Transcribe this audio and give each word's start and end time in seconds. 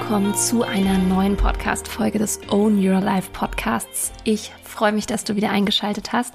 willkommen 0.00 0.34
zu 0.34 0.62
einer 0.62 0.96
neuen 0.96 1.36
Podcast-Folge 1.36 2.18
des 2.18 2.40
Own 2.48 2.78
Your 2.78 3.00
Life 3.00 3.30
Podcasts. 3.32 4.12
Ich 4.24 4.50
freue 4.64 4.92
mich, 4.92 5.04
dass 5.04 5.24
du 5.24 5.36
wieder 5.36 5.50
eingeschaltet 5.50 6.14
hast. 6.14 6.32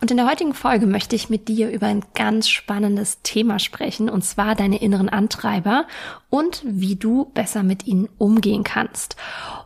Und 0.00 0.12
in 0.12 0.16
der 0.16 0.28
heutigen 0.28 0.54
Folge 0.54 0.86
möchte 0.86 1.16
ich 1.16 1.28
mit 1.28 1.48
dir 1.48 1.68
über 1.68 1.88
ein 1.88 2.04
ganz 2.14 2.48
spannendes 2.48 3.20
Thema 3.22 3.58
sprechen, 3.58 4.08
und 4.08 4.22
zwar 4.24 4.54
deine 4.54 4.80
inneren 4.80 5.08
Antreiber 5.08 5.86
und 6.30 6.62
wie 6.64 6.94
du 6.94 7.24
besser 7.34 7.64
mit 7.64 7.88
ihnen 7.88 8.08
umgehen 8.18 8.62
kannst. 8.62 9.16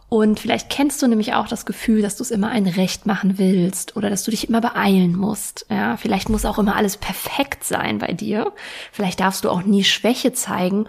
Und 0.08 0.40
vielleicht 0.40 0.70
kennst 0.70 1.02
du 1.02 1.06
nämlich 1.06 1.34
auch 1.34 1.46
das 1.46 1.66
Gefühl, 1.66 2.00
dass 2.00 2.16
du 2.16 2.22
es 2.22 2.30
immer 2.30 2.48
ein 2.48 2.66
Recht 2.66 3.04
machen 3.04 3.38
willst 3.38 3.96
oder 3.96 4.08
dass 4.08 4.24
du 4.24 4.30
dich 4.30 4.48
immer 4.48 4.62
beeilen 4.62 5.14
musst. 5.14 5.66
Ja, 5.68 5.98
vielleicht 5.98 6.30
muss 6.30 6.46
auch 6.46 6.58
immer 6.58 6.74
alles 6.74 6.96
perfekt 6.96 7.64
sein 7.64 7.98
bei 7.98 8.14
dir. 8.14 8.52
Vielleicht 8.92 9.20
darfst 9.20 9.44
du 9.44 9.50
auch 9.50 9.62
nie 9.62 9.84
Schwäche 9.84 10.32
zeigen 10.32 10.86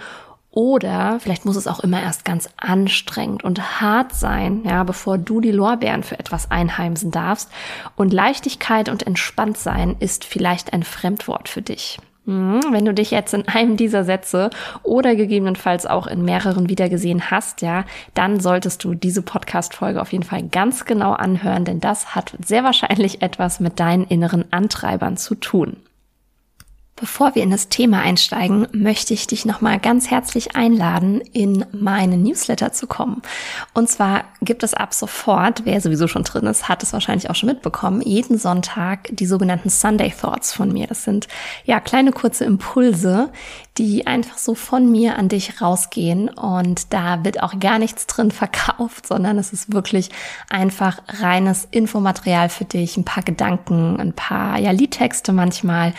oder 0.53 1.19
vielleicht 1.19 1.45
muss 1.45 1.55
es 1.55 1.65
auch 1.65 1.79
immer 1.79 1.99
erst 1.99 2.25
ganz 2.25 2.47
anstrengend 2.57 3.43
und 3.43 3.81
hart 3.81 4.13
sein, 4.13 4.61
ja, 4.65 4.83
bevor 4.83 5.17
du 5.17 5.41
die 5.41 5.51
Lorbeeren 5.51 6.03
für 6.03 6.19
etwas 6.19 6.51
einheimsen 6.51 7.09
darfst. 7.09 7.49
Und 7.95 8.13
Leichtigkeit 8.13 8.87
und 8.87 9.07
entspannt 9.07 9.57
sein 9.57 9.95
ist 9.99 10.25
vielleicht 10.25 10.71
ein 10.71 10.83
Fremdwort 10.83 11.49
für 11.49 11.63
dich. 11.63 11.97
Hm, 12.27 12.61
wenn 12.71 12.85
du 12.85 12.93
dich 12.93 13.09
jetzt 13.09 13.33
in 13.33 13.47
einem 13.47 13.77
dieser 13.77 14.03
Sätze 14.03 14.51
oder 14.83 15.15
gegebenenfalls 15.15 15.87
auch 15.87 16.05
in 16.05 16.23
mehreren 16.23 16.69
wiedergesehen 16.69 17.31
hast, 17.31 17.63
ja, 17.63 17.83
dann 18.13 18.39
solltest 18.39 18.83
du 18.83 18.93
diese 18.93 19.23
Podcast-Folge 19.23 19.99
auf 19.99 20.11
jeden 20.11 20.23
Fall 20.23 20.43
ganz 20.43 20.85
genau 20.85 21.13
anhören, 21.13 21.65
denn 21.65 21.79
das 21.79 22.13
hat 22.13 22.37
sehr 22.45 22.63
wahrscheinlich 22.63 23.23
etwas 23.23 23.59
mit 23.59 23.79
deinen 23.79 24.05
inneren 24.05 24.45
Antreibern 24.51 25.17
zu 25.17 25.33
tun. 25.33 25.77
Bevor 26.95 27.33
wir 27.33 27.41
in 27.41 27.49
das 27.49 27.69
Thema 27.69 28.01
einsteigen, 28.01 28.67
möchte 28.71 29.15
ich 29.15 29.25
dich 29.25 29.45
nochmal 29.45 29.79
ganz 29.79 30.11
herzlich 30.11 30.55
einladen, 30.55 31.21
in 31.21 31.65
meine 31.71 32.17
Newsletter 32.17 32.71
zu 32.71 32.85
kommen. 32.85 33.23
Und 33.73 33.89
zwar 33.89 34.25
gibt 34.41 34.61
es 34.61 34.75
ab 34.75 34.93
sofort, 34.93 35.65
wer 35.65 35.81
sowieso 35.81 36.07
schon 36.07 36.23
drin 36.23 36.45
ist, 36.45 36.69
hat 36.69 36.83
es 36.83 36.93
wahrscheinlich 36.93 37.31
auch 37.31 37.35
schon 37.35 37.49
mitbekommen, 37.49 38.01
jeden 38.01 38.37
Sonntag 38.37 39.09
die 39.11 39.25
sogenannten 39.25 39.69
Sunday 39.69 40.11
Thoughts 40.11 40.53
von 40.53 40.71
mir. 40.71 40.85
Das 40.85 41.03
sind 41.03 41.27
ja 41.65 41.79
kleine 41.79 42.11
kurze 42.11 42.45
Impulse, 42.45 43.31
die 43.77 44.05
einfach 44.05 44.37
so 44.37 44.53
von 44.53 44.91
mir 44.91 45.17
an 45.17 45.29
dich 45.29 45.61
rausgehen. 45.61 46.29
Und 46.29 46.93
da 46.93 47.23
wird 47.25 47.41
auch 47.41 47.59
gar 47.59 47.79
nichts 47.79 48.07
drin 48.07 48.31
verkauft, 48.31 49.07
sondern 49.07 49.37
es 49.37 49.53
ist 49.53 49.73
wirklich 49.73 50.09
einfach 50.49 51.01
reines 51.07 51.67
Infomaterial 51.71 52.49
für 52.49 52.65
dich, 52.65 52.97
ein 52.97 53.05
paar 53.05 53.23
Gedanken, 53.23 53.99
ein 53.99 54.13
paar 54.13 54.59
ja, 54.59 54.71
Liedtexte 54.71 55.33
manchmal 55.33 55.93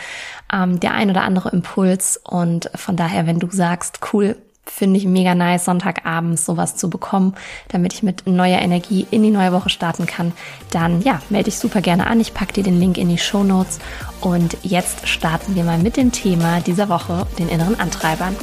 ähm, 0.53 0.81
der 0.81 0.95
ein 0.95 1.11
oder 1.11 1.23
andere 1.23 1.51
Impuls. 1.51 2.21
Und 2.23 2.71
von 2.75 2.97
daher, 2.97 3.27
wenn 3.27 3.41
du 3.41 3.49
sagst, 3.51 4.01
cool, 4.13 4.37
finde 4.67 4.99
ich 4.99 5.07
mega 5.07 5.35
nice, 5.35 5.65
Sonntagabends 5.65 6.45
sowas 6.45 6.77
zu 6.77 6.91
bekommen, 6.91 7.35
damit 7.69 7.93
ich 7.93 8.03
mit 8.03 8.27
neuer 8.27 8.61
Energie 8.61 9.07
in 9.11 9.23
die 9.23 9.31
neue 9.31 9.53
Woche 9.53 9.69
starten 9.69 10.07
kann, 10.07 10.33
dann 10.71 11.03
ja, 11.03 11.21
melde 11.29 11.45
dich 11.45 11.59
super 11.59 11.81
gerne 11.81 12.07
an. 12.07 12.21
Ich 12.21 12.35
packe 12.35 12.55
dir 12.55 12.65
den 12.65 12.79
Link 12.79 12.99
in 12.99 13.09
die 13.09 13.19
Show 13.19 13.45
Notes. 13.45 13.79
Und 14.21 14.57
jetzt 14.63 15.07
starten 15.07 15.55
wir 15.55 15.65
mal 15.65 15.79
mit 15.79 15.97
dem 15.97 16.13
Thema 16.13 16.61
dieser 16.61 16.89
Woche, 16.89 17.27
den 17.39 17.49
inneren 17.49 17.79
Antreibern. 17.79 18.35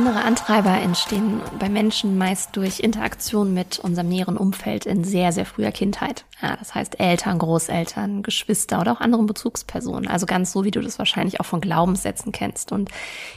Innere 0.00 0.24
Antreiber 0.24 0.70
entstehen 0.80 1.42
bei 1.58 1.68
Menschen 1.68 2.16
meist 2.16 2.56
durch 2.56 2.80
Interaktion 2.80 3.52
mit 3.52 3.78
unserem 3.80 4.08
näheren 4.08 4.38
Umfeld 4.38 4.86
in 4.86 5.04
sehr, 5.04 5.30
sehr 5.30 5.44
früher 5.44 5.72
Kindheit. 5.72 6.24
Ja, 6.40 6.56
das 6.56 6.74
heißt 6.74 6.98
Eltern, 6.98 7.38
Großeltern, 7.38 8.22
Geschwister 8.22 8.80
oder 8.80 8.92
auch 8.92 9.02
anderen 9.02 9.26
Bezugspersonen. 9.26 10.08
Also 10.08 10.24
ganz 10.24 10.52
so, 10.52 10.64
wie 10.64 10.70
du 10.70 10.80
das 10.80 10.98
wahrscheinlich 10.98 11.38
auch 11.38 11.44
von 11.44 11.60
Glaubenssätzen 11.60 12.32
kennst. 12.32 12.72
Und 12.72 12.88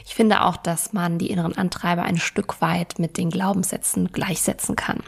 ich 0.06 0.14
finde 0.14 0.42
auch, 0.42 0.56
dass 0.56 0.94
man 0.94 1.18
die 1.18 1.28
inneren 1.28 1.54
Antreiber 1.54 2.04
ein 2.04 2.16
Stück 2.16 2.62
weit 2.62 2.98
mit 2.98 3.18
den 3.18 3.28
Glaubenssätzen 3.28 4.10
gleichsetzen 4.10 4.74
kann. 4.74 5.00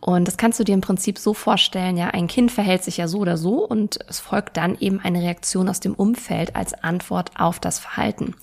Und 0.00 0.26
das 0.26 0.38
kannst 0.38 0.58
du 0.58 0.64
dir 0.64 0.74
im 0.74 0.80
Prinzip 0.80 1.20
so 1.20 1.34
vorstellen, 1.34 1.98
ja, 1.98 2.08
ein 2.08 2.26
Kind 2.26 2.50
verhält 2.50 2.82
sich 2.82 2.96
ja 2.96 3.06
so 3.06 3.18
oder 3.18 3.36
so 3.36 3.64
und 3.64 4.00
es 4.08 4.18
folgt 4.18 4.56
dann 4.56 4.76
eben 4.80 4.98
eine 4.98 5.20
Reaktion 5.22 5.68
aus 5.68 5.78
dem 5.78 5.94
Umfeld 5.94 6.56
als 6.56 6.74
Antwort 6.74 7.30
auf 7.38 7.60
das 7.60 7.78
Verhalten. 7.78 8.34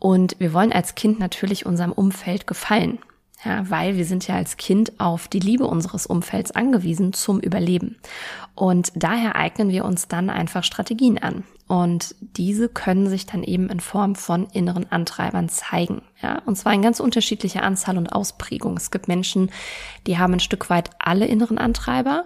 Und 0.00 0.34
wir 0.40 0.52
wollen 0.52 0.72
als 0.72 0.96
Kind 0.96 1.20
natürlich 1.20 1.66
unserem 1.66 1.92
Umfeld 1.92 2.48
gefallen. 2.48 2.98
Ja, 3.42 3.70
weil 3.70 3.96
wir 3.96 4.04
sind 4.04 4.26
ja 4.26 4.34
als 4.34 4.58
Kind 4.58 5.00
auf 5.00 5.26
die 5.26 5.38
Liebe 5.38 5.66
unseres 5.66 6.04
Umfelds 6.04 6.50
angewiesen 6.50 7.14
zum 7.14 7.40
Überleben. 7.40 7.96
Und 8.54 8.92
daher 8.96 9.34
eignen 9.34 9.70
wir 9.70 9.86
uns 9.86 10.08
dann 10.08 10.28
einfach 10.28 10.62
Strategien 10.62 11.16
an. 11.16 11.44
Und 11.66 12.14
diese 12.20 12.68
können 12.68 13.08
sich 13.08 13.24
dann 13.24 13.42
eben 13.42 13.70
in 13.70 13.80
Form 13.80 14.14
von 14.14 14.46
inneren 14.52 14.90
Antreibern 14.92 15.48
zeigen. 15.48 16.02
Ja, 16.20 16.42
und 16.44 16.56
zwar 16.56 16.74
in 16.74 16.82
ganz 16.82 17.00
unterschiedlicher 17.00 17.62
Anzahl 17.62 17.96
und 17.96 18.12
Ausprägung. 18.12 18.76
Es 18.76 18.90
gibt 18.90 19.08
Menschen, 19.08 19.50
die 20.06 20.18
haben 20.18 20.34
ein 20.34 20.40
Stück 20.40 20.68
weit 20.68 20.90
alle 20.98 21.26
inneren 21.26 21.56
Antreiber 21.56 22.24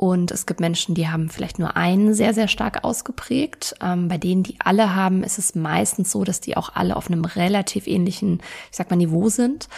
und 0.00 0.30
es 0.30 0.46
gibt 0.46 0.60
Menschen, 0.60 0.94
die 0.94 1.08
haben 1.08 1.28
vielleicht 1.28 1.58
nur 1.58 1.76
einen 1.76 2.14
sehr, 2.14 2.32
sehr 2.32 2.48
stark 2.48 2.84
ausgeprägt. 2.84 3.74
Ähm, 3.82 4.08
bei 4.08 4.16
denen, 4.16 4.42
die 4.42 4.56
alle 4.58 4.94
haben, 4.94 5.22
ist 5.22 5.36
es 5.36 5.54
meistens 5.54 6.10
so, 6.10 6.24
dass 6.24 6.40
die 6.40 6.56
auch 6.56 6.70
alle 6.74 6.96
auf 6.96 7.08
einem 7.10 7.26
relativ 7.26 7.86
ähnlichen, 7.86 8.40
ich 8.70 8.78
sag 8.78 8.88
mal, 8.88 8.96
Niveau 8.96 9.28
sind. 9.28 9.68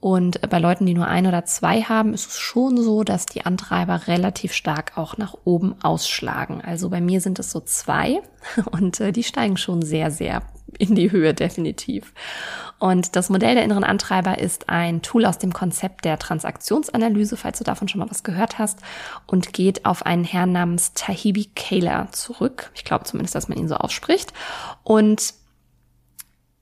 Und 0.00 0.40
bei 0.48 0.60
Leuten, 0.60 0.86
die 0.86 0.94
nur 0.94 1.08
ein 1.08 1.26
oder 1.26 1.44
zwei 1.44 1.82
haben, 1.82 2.14
ist 2.14 2.26
es 2.26 2.38
schon 2.38 2.78
so, 2.82 3.04
dass 3.04 3.26
die 3.26 3.44
Antreiber 3.44 4.06
relativ 4.06 4.54
stark 4.54 4.96
auch 4.96 5.18
nach 5.18 5.36
oben 5.44 5.74
ausschlagen. 5.82 6.62
Also 6.62 6.88
bei 6.88 7.02
mir 7.02 7.20
sind 7.20 7.38
es 7.38 7.50
so 7.50 7.60
zwei 7.60 8.22
und 8.70 8.98
äh, 9.00 9.12
die 9.12 9.24
steigen 9.24 9.58
schon 9.58 9.82
sehr, 9.82 10.10
sehr 10.10 10.40
in 10.78 10.94
die 10.94 11.10
Höhe 11.10 11.34
definitiv. 11.34 12.12
Und 12.78 13.16
das 13.16 13.30
Modell 13.30 13.54
der 13.54 13.64
inneren 13.64 13.84
Antreiber 13.84 14.38
ist 14.38 14.68
ein 14.68 15.00
Tool 15.00 15.24
aus 15.24 15.38
dem 15.38 15.52
Konzept 15.52 16.04
der 16.04 16.18
Transaktionsanalyse, 16.18 17.36
falls 17.36 17.58
du 17.58 17.64
davon 17.64 17.88
schon 17.88 18.00
mal 18.00 18.10
was 18.10 18.22
gehört 18.22 18.58
hast, 18.58 18.80
und 19.26 19.52
geht 19.52 19.86
auf 19.86 20.04
einen 20.04 20.24
Herrn 20.24 20.52
namens 20.52 20.92
Tahibi 20.92 21.46
Kayla 21.54 22.12
zurück. 22.12 22.70
Ich 22.74 22.84
glaube 22.84 23.04
zumindest, 23.04 23.34
dass 23.34 23.48
man 23.48 23.58
ihn 23.58 23.68
so 23.68 23.76
ausspricht. 23.76 24.32
Und 24.82 25.32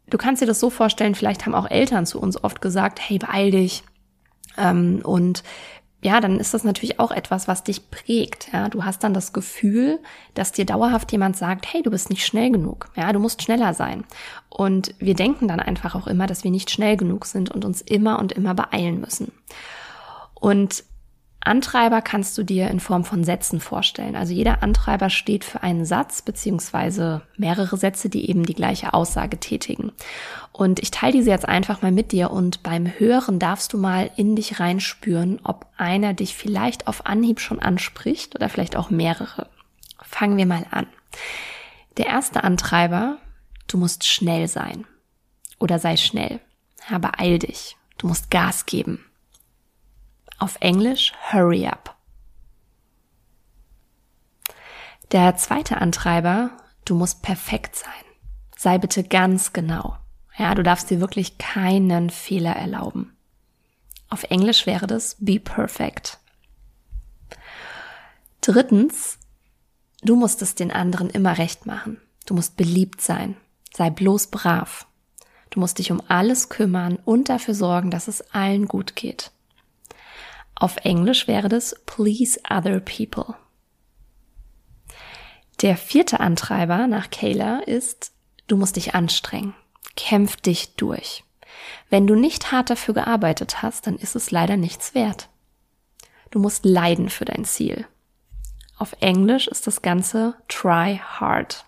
du 0.08 0.18
kannst 0.18 0.40
dir 0.40 0.46
das 0.46 0.60
so 0.60 0.70
vorstellen, 0.70 1.16
vielleicht 1.16 1.46
haben 1.46 1.54
auch 1.54 1.70
Eltern 1.70 2.06
zu 2.06 2.20
uns 2.20 2.42
oft 2.42 2.60
gesagt, 2.60 3.00
hey, 3.00 3.18
beeil 3.18 3.50
dich. 3.50 3.82
Ähm, 4.56 5.00
und 5.02 5.42
ja, 6.04 6.20
dann 6.20 6.38
ist 6.38 6.52
das 6.52 6.64
natürlich 6.64 7.00
auch 7.00 7.10
etwas, 7.10 7.48
was 7.48 7.64
dich 7.64 7.90
prägt. 7.90 8.52
Ja, 8.52 8.68
du 8.68 8.84
hast 8.84 9.02
dann 9.02 9.14
das 9.14 9.32
Gefühl, 9.32 9.98
dass 10.34 10.52
dir 10.52 10.66
dauerhaft 10.66 11.10
jemand 11.12 11.34
sagt, 11.34 11.72
hey, 11.72 11.82
du 11.82 11.90
bist 11.90 12.10
nicht 12.10 12.26
schnell 12.26 12.50
genug. 12.50 12.90
Ja, 12.94 13.10
du 13.14 13.18
musst 13.18 13.42
schneller 13.42 13.72
sein. 13.72 14.04
Und 14.50 14.94
wir 14.98 15.14
denken 15.14 15.48
dann 15.48 15.60
einfach 15.60 15.94
auch 15.94 16.06
immer, 16.06 16.26
dass 16.26 16.44
wir 16.44 16.50
nicht 16.50 16.70
schnell 16.70 16.98
genug 16.98 17.24
sind 17.24 17.50
und 17.50 17.64
uns 17.64 17.80
immer 17.80 18.18
und 18.18 18.32
immer 18.32 18.52
beeilen 18.52 19.00
müssen. 19.00 19.32
Und 20.34 20.84
Antreiber 21.44 22.00
kannst 22.02 22.36
du 22.38 22.42
dir 22.42 22.68
in 22.68 22.80
Form 22.80 23.04
von 23.04 23.22
Sätzen 23.22 23.60
vorstellen. 23.60 24.16
Also 24.16 24.32
jeder 24.32 24.62
Antreiber 24.62 25.10
steht 25.10 25.44
für 25.44 25.62
einen 25.62 25.84
Satz 25.84 26.22
beziehungsweise 26.22 27.22
mehrere 27.36 27.76
Sätze, 27.76 28.08
die 28.08 28.28
eben 28.28 28.44
die 28.44 28.54
gleiche 28.54 28.94
Aussage 28.94 29.38
tätigen. 29.38 29.92
Und 30.52 30.80
ich 30.80 30.90
teile 30.90 31.12
diese 31.12 31.30
jetzt 31.30 31.48
einfach 31.48 31.82
mal 31.82 31.92
mit 31.92 32.12
dir 32.12 32.30
und 32.30 32.62
beim 32.62 32.86
Hören 32.98 33.38
darfst 33.38 33.72
du 33.72 33.78
mal 33.78 34.10
in 34.16 34.36
dich 34.36 34.60
reinspüren, 34.60 35.40
ob 35.44 35.66
einer 35.76 36.14
dich 36.14 36.34
vielleicht 36.34 36.86
auf 36.86 37.06
Anhieb 37.06 37.40
schon 37.40 37.60
anspricht 37.60 38.34
oder 38.34 38.48
vielleicht 38.48 38.76
auch 38.76 38.90
mehrere. 38.90 39.48
Fangen 40.02 40.36
wir 40.36 40.46
mal 40.46 40.66
an. 40.70 40.86
Der 41.96 42.06
erste 42.06 42.42
Antreiber, 42.42 43.18
du 43.66 43.78
musst 43.78 44.06
schnell 44.06 44.48
sein 44.48 44.86
oder 45.58 45.78
sei 45.78 45.96
schnell. 45.96 46.40
Ja, 46.90 46.98
beeil 46.98 47.38
dich. 47.38 47.76
Du 47.98 48.08
musst 48.08 48.30
Gas 48.30 48.66
geben. 48.66 49.04
Auf 50.44 50.58
Englisch 50.60 51.14
Hurry 51.32 51.66
Up. 51.66 51.96
Der 55.10 55.36
zweite 55.36 55.78
Antreiber, 55.78 56.50
du 56.84 56.94
musst 56.94 57.22
perfekt 57.22 57.74
sein. 57.76 57.88
Sei 58.54 58.76
bitte 58.76 59.04
ganz 59.04 59.54
genau. 59.54 59.96
Ja, 60.36 60.54
du 60.54 60.62
darfst 60.62 60.90
dir 60.90 61.00
wirklich 61.00 61.38
keinen 61.38 62.10
Fehler 62.10 62.54
erlauben. 62.54 63.16
Auf 64.10 64.24
Englisch 64.24 64.66
wäre 64.66 64.86
das 64.86 65.16
Be 65.18 65.40
Perfect. 65.40 66.18
Drittens, 68.42 69.18
du 70.02 70.14
musst 70.14 70.42
es 70.42 70.54
den 70.54 70.70
anderen 70.70 71.08
immer 71.08 71.38
recht 71.38 71.64
machen. 71.64 72.02
Du 72.26 72.34
musst 72.34 72.58
beliebt 72.58 73.00
sein. 73.00 73.34
Sei 73.72 73.88
bloß 73.88 74.26
brav. 74.26 74.86
Du 75.48 75.58
musst 75.58 75.78
dich 75.78 75.90
um 75.90 76.02
alles 76.08 76.50
kümmern 76.50 76.98
und 77.02 77.30
dafür 77.30 77.54
sorgen, 77.54 77.90
dass 77.90 78.08
es 78.08 78.20
allen 78.34 78.68
gut 78.68 78.94
geht. 78.94 79.30
Auf 80.54 80.76
Englisch 80.84 81.26
wäre 81.26 81.48
das 81.48 81.74
Please 81.86 82.40
Other 82.48 82.80
People. 82.80 83.34
Der 85.62 85.76
vierte 85.76 86.20
Antreiber 86.20 86.86
nach 86.86 87.10
Kayla 87.10 87.60
ist, 87.60 88.12
du 88.46 88.56
musst 88.56 88.76
dich 88.76 88.94
anstrengen. 88.94 89.54
Kämpf 89.96 90.36
dich 90.36 90.74
durch. 90.76 91.24
Wenn 91.90 92.06
du 92.06 92.14
nicht 92.14 92.52
hart 92.52 92.70
dafür 92.70 92.94
gearbeitet 92.94 93.62
hast, 93.62 93.86
dann 93.86 93.96
ist 93.96 94.16
es 94.16 94.30
leider 94.30 94.56
nichts 94.56 94.94
wert. 94.94 95.28
Du 96.30 96.40
musst 96.40 96.64
leiden 96.64 97.10
für 97.10 97.24
dein 97.24 97.44
Ziel. 97.44 97.86
Auf 98.76 98.96
Englisch 99.00 99.46
ist 99.46 99.66
das 99.66 99.82
Ganze 99.82 100.34
try 100.48 101.00
hard. 101.02 101.64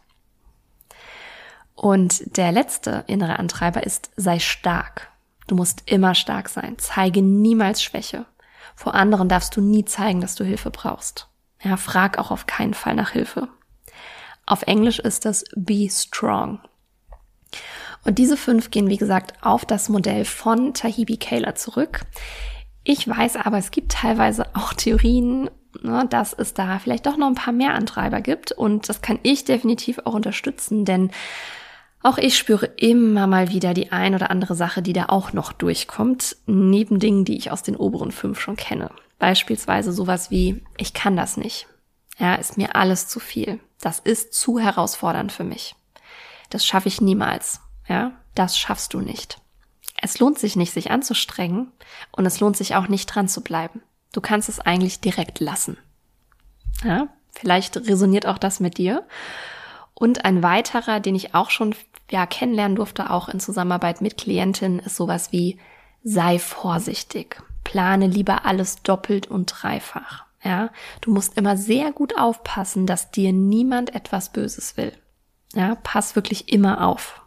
Und 1.74 2.36
der 2.36 2.50
letzte 2.50 3.04
innere 3.06 3.38
Antreiber 3.38 3.84
ist 3.84 4.10
sei 4.16 4.40
stark. 4.40 5.12
Du 5.46 5.54
musst 5.54 5.88
immer 5.88 6.14
stark 6.14 6.48
sein. 6.48 6.76
Zeige 6.78 7.22
niemals 7.22 7.82
Schwäche. 7.82 8.26
Vor 8.76 8.94
anderen 8.94 9.28
darfst 9.28 9.56
du 9.56 9.60
nie 9.60 9.84
zeigen, 9.84 10.20
dass 10.20 10.34
du 10.34 10.44
Hilfe 10.44 10.70
brauchst. 10.70 11.28
Ja, 11.62 11.76
frag 11.76 12.18
auch 12.18 12.30
auf 12.30 12.46
keinen 12.46 12.74
Fall 12.74 12.94
nach 12.94 13.10
Hilfe. 13.10 13.48
Auf 14.44 14.62
Englisch 14.62 15.00
ist 15.00 15.24
das 15.24 15.44
be 15.56 15.88
strong. 15.90 16.60
Und 18.04 18.18
diese 18.18 18.36
fünf 18.36 18.70
gehen, 18.70 18.88
wie 18.88 18.98
gesagt, 18.98 19.34
auf 19.42 19.64
das 19.64 19.88
Modell 19.88 20.24
von 20.24 20.74
Tahibi 20.74 21.16
Kaler 21.16 21.56
zurück. 21.56 22.02
Ich 22.84 23.08
weiß 23.08 23.36
aber, 23.36 23.58
es 23.58 23.72
gibt 23.72 23.90
teilweise 23.90 24.54
auch 24.54 24.72
Theorien, 24.72 25.50
ne, 25.82 26.06
dass 26.08 26.32
es 26.32 26.54
da 26.54 26.78
vielleicht 26.78 27.06
doch 27.06 27.16
noch 27.16 27.26
ein 27.26 27.34
paar 27.34 27.52
mehr 27.52 27.74
Antreiber 27.74 28.20
gibt. 28.20 28.52
Und 28.52 28.88
das 28.88 29.02
kann 29.02 29.18
ich 29.24 29.44
definitiv 29.44 29.98
auch 30.04 30.14
unterstützen, 30.14 30.84
denn 30.84 31.10
auch 32.06 32.18
ich 32.18 32.38
spüre 32.38 32.66
immer 32.66 33.26
mal 33.26 33.50
wieder 33.50 33.74
die 33.74 33.90
ein 33.90 34.14
oder 34.14 34.30
andere 34.30 34.54
Sache, 34.54 34.80
die 34.80 34.92
da 34.92 35.06
auch 35.06 35.32
noch 35.32 35.52
durchkommt, 35.52 36.36
neben 36.46 37.00
Dingen, 37.00 37.24
die 37.24 37.36
ich 37.36 37.50
aus 37.50 37.62
den 37.62 37.76
oberen 37.76 38.12
fünf 38.12 38.40
schon 38.40 38.56
kenne. 38.56 38.90
Beispielsweise 39.18 39.92
sowas 39.92 40.30
wie, 40.30 40.62
ich 40.76 40.94
kann 40.94 41.16
das 41.16 41.36
nicht. 41.36 41.66
Ja, 42.18 42.34
ist 42.34 42.56
mir 42.56 42.76
alles 42.76 43.08
zu 43.08 43.18
viel. 43.18 43.58
Das 43.80 43.98
ist 43.98 44.34
zu 44.34 44.58
herausfordernd 44.58 45.32
für 45.32 45.44
mich. 45.44 45.74
Das 46.48 46.64
schaffe 46.64 46.88
ich 46.88 47.00
niemals. 47.00 47.60
Ja, 47.88 48.12
das 48.34 48.56
schaffst 48.56 48.94
du 48.94 49.00
nicht. 49.00 49.38
Es 50.00 50.18
lohnt 50.18 50.38
sich 50.38 50.54
nicht, 50.54 50.72
sich 50.72 50.90
anzustrengen 50.90 51.72
und 52.12 52.24
es 52.24 52.38
lohnt 52.40 52.56
sich 52.56 52.76
auch 52.76 52.88
nicht 52.88 53.06
dran 53.06 53.28
zu 53.28 53.42
bleiben. 53.42 53.82
Du 54.12 54.20
kannst 54.20 54.48
es 54.48 54.60
eigentlich 54.60 55.00
direkt 55.00 55.40
lassen. 55.40 55.76
Ja, 56.84 57.08
vielleicht 57.32 57.76
resoniert 57.76 58.26
auch 58.26 58.38
das 58.38 58.60
mit 58.60 58.78
dir. 58.78 59.06
Und 59.94 60.24
ein 60.24 60.42
weiterer, 60.42 61.00
den 61.00 61.14
ich 61.14 61.34
auch 61.34 61.50
schon 61.50 61.74
ja, 62.10 62.26
kennenlernen 62.26 62.76
durfte, 62.76 63.10
auch 63.10 63.28
in 63.28 63.40
Zusammenarbeit 63.40 64.00
mit 64.00 64.16
Klientinnen, 64.16 64.78
ist 64.78 64.96
sowas 64.96 65.32
wie 65.32 65.58
sei 66.02 66.38
vorsichtig. 66.38 67.42
Plane 67.64 68.06
lieber 68.06 68.44
alles 68.44 68.82
doppelt 68.82 69.26
und 69.26 69.46
dreifach. 69.46 70.24
Ja, 70.42 70.70
du 71.00 71.12
musst 71.12 71.36
immer 71.36 71.56
sehr 71.56 71.90
gut 71.90 72.16
aufpassen, 72.16 72.86
dass 72.86 73.10
dir 73.10 73.32
niemand 73.32 73.94
etwas 73.94 74.30
Böses 74.30 74.76
will. 74.76 74.92
Ja, 75.54 75.74
pass 75.82 76.14
wirklich 76.14 76.52
immer 76.52 76.86
auf. 76.86 77.20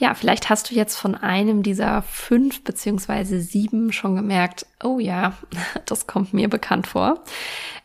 Ja, 0.00 0.14
vielleicht 0.14 0.48
hast 0.48 0.70
du 0.70 0.74
jetzt 0.74 0.96
von 0.96 1.14
einem 1.14 1.62
dieser 1.62 2.00
fünf 2.00 2.64
beziehungsweise 2.64 3.38
sieben 3.42 3.92
schon 3.92 4.16
gemerkt, 4.16 4.64
oh 4.82 4.98
ja, 4.98 5.34
das 5.84 6.06
kommt 6.06 6.32
mir 6.32 6.48
bekannt 6.48 6.86
vor. 6.86 7.22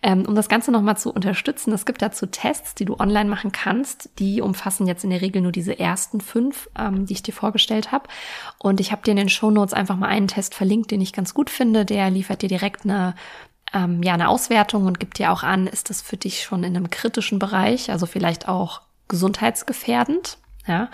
Ähm, 0.02 0.24
um 0.26 0.34
das 0.34 0.48
Ganze 0.48 0.72
nochmal 0.72 0.96
zu 0.96 1.12
unterstützen, 1.12 1.74
es 1.74 1.86
gibt 1.86 2.02
dazu 2.02 2.26
Tests, 2.26 2.74
die 2.74 2.86
du 2.86 2.96
online 2.98 3.30
machen 3.30 3.52
kannst. 3.52 4.12
Die 4.20 4.42
umfassen 4.42 4.88
jetzt 4.88 5.04
in 5.04 5.10
der 5.10 5.20
Regel 5.20 5.42
nur 5.42 5.52
diese 5.52 5.78
ersten 5.78 6.22
fünf, 6.22 6.70
ähm, 6.80 7.06
die 7.06 7.12
ich 7.12 7.24
dir 7.24 7.34
vorgestellt 7.34 7.92
habe. 7.92 8.08
Und 8.60 8.80
ich 8.80 8.94
habe 8.94 9.02
dir 9.02 9.12
in 9.12 9.18
den 9.18 9.28
Show 9.28 9.52
Notes 9.52 9.74
einfach 9.74 9.98
mal 9.98 10.08
einen 10.08 10.30
Test 10.30 10.56
verlinkt, 10.56 10.92
den 10.92 11.02
ich 11.02 11.12
ganz 11.12 11.34
gut 11.34 11.50
finde. 11.50 11.84
Der 11.84 12.10
liefert 12.10 12.44
dir 12.44 12.50
direkt 12.50 12.86
eine 12.86 13.16
ähm, 13.74 14.02
ja 14.04 14.14
eine 14.14 14.30
Auswertung 14.30 14.86
und 14.86 15.02
gibt 15.02 15.20
dir 15.20 15.34
auch 15.34 15.44
an, 15.44 15.68
ist 15.68 15.90
das 15.90 16.02
für 16.02 16.16
dich 16.16 16.44
schon 16.44 16.64
in 16.64 16.78
einem 16.78 16.90
kritischen 16.90 17.40
Bereich, 17.40 17.92
also 17.92 18.06
vielleicht 18.06 18.48
auch 18.48 18.84
gesundheitsgefährdend. 19.10 20.38
Ja, 20.68 20.90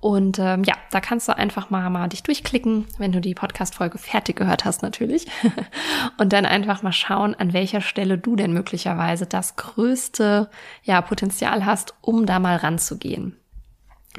und 0.00 0.38
ähm, 0.38 0.62
ja, 0.62 0.74
da 0.92 1.00
kannst 1.00 1.26
du 1.28 1.36
einfach 1.36 1.70
mal, 1.70 1.90
mal 1.90 2.08
dich 2.08 2.22
durchklicken, 2.22 2.86
wenn 2.98 3.10
du 3.10 3.20
die 3.20 3.34
Podcast-Folge 3.34 3.98
fertig 3.98 4.36
gehört 4.36 4.64
hast, 4.64 4.82
natürlich. 4.82 5.26
und 6.18 6.32
dann 6.32 6.46
einfach 6.46 6.82
mal 6.82 6.92
schauen, 6.92 7.34
an 7.34 7.52
welcher 7.52 7.80
Stelle 7.80 8.16
du 8.16 8.36
denn 8.36 8.52
möglicherweise 8.52 9.26
das 9.26 9.56
größte 9.56 10.48
ja, 10.84 11.02
Potenzial 11.02 11.66
hast, 11.66 11.94
um 12.00 12.26
da 12.26 12.38
mal 12.38 12.56
ranzugehen. 12.56 13.36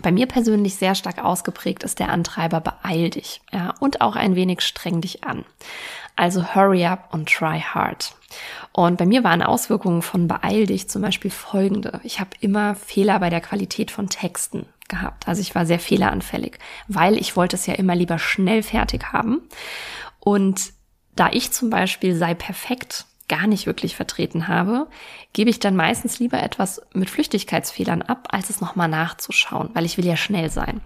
Bei 0.02 0.12
mir 0.12 0.28
persönlich 0.28 0.76
sehr 0.76 0.96
stark 0.96 1.24
ausgeprägt 1.24 1.84
ist 1.84 2.00
der 2.00 2.10
Antreiber 2.10 2.62
beeil 2.62 3.10
dich, 3.10 3.42
ja, 3.52 3.74
und 3.80 4.02
auch 4.02 4.16
ein 4.16 4.36
wenig 4.36 4.62
streng 4.62 5.02
dich 5.02 5.24
an. 5.24 5.46
Also 6.20 6.54
hurry 6.54 6.86
up 6.86 7.14
und 7.14 7.30
try 7.30 7.62
hard. 7.62 8.14
Und 8.74 8.98
bei 8.98 9.06
mir 9.06 9.24
waren 9.24 9.42
Auswirkungen 9.42 10.02
von 10.02 10.28
beeil 10.28 10.66
dich 10.66 10.90
zum 10.90 11.02
Beispiel 11.02 11.32
folgende. 11.32 12.02
Ich 12.04 12.20
habe 12.20 12.32
immer 12.42 12.76
Fehler 12.76 13.20
bei 13.20 13.30
der 13.30 13.40
Qualität 13.40 13.90
von 13.90 14.10
Texten 14.10 14.66
gehabt. 14.90 15.30
Also 15.30 15.40
ich 15.40 15.56
war 15.56 15.66
sehr 15.66 15.80
fehleranfällig, 15.80 16.60
weil 16.90 17.16
ich 17.18 17.38
wollte 17.38 17.56
es 17.56 17.68
ja 17.68 17.76
immer 17.76 17.96
lieber 17.96 18.20
schnell 18.20 18.64
fertig 18.64 19.14
haben. 19.14 19.44
Und 20.20 20.74
da 21.16 21.30
ich 21.32 21.54
zum 21.54 21.70
Beispiel 21.70 22.14
sei 22.14 22.34
perfekt 22.34 23.06
gar 23.30 23.48
nicht 23.48 23.66
wirklich 23.66 23.96
vertreten 23.96 24.50
habe, 24.50 24.88
gebe 25.32 25.50
ich 25.50 25.60
dann 25.60 25.78
meistens 25.78 26.20
lieber 26.20 26.44
etwas 26.44 26.82
mit 26.92 27.10
Flüchtigkeitsfehlern 27.10 28.02
ab, 28.02 28.28
als 28.32 28.50
es 28.50 28.60
nochmal 28.60 28.90
nachzuschauen, 28.90 29.70
weil 29.74 29.86
ich 29.86 29.98
will 29.98 30.06
ja 30.06 30.18
schnell 30.18 30.50
sein. 30.50 30.82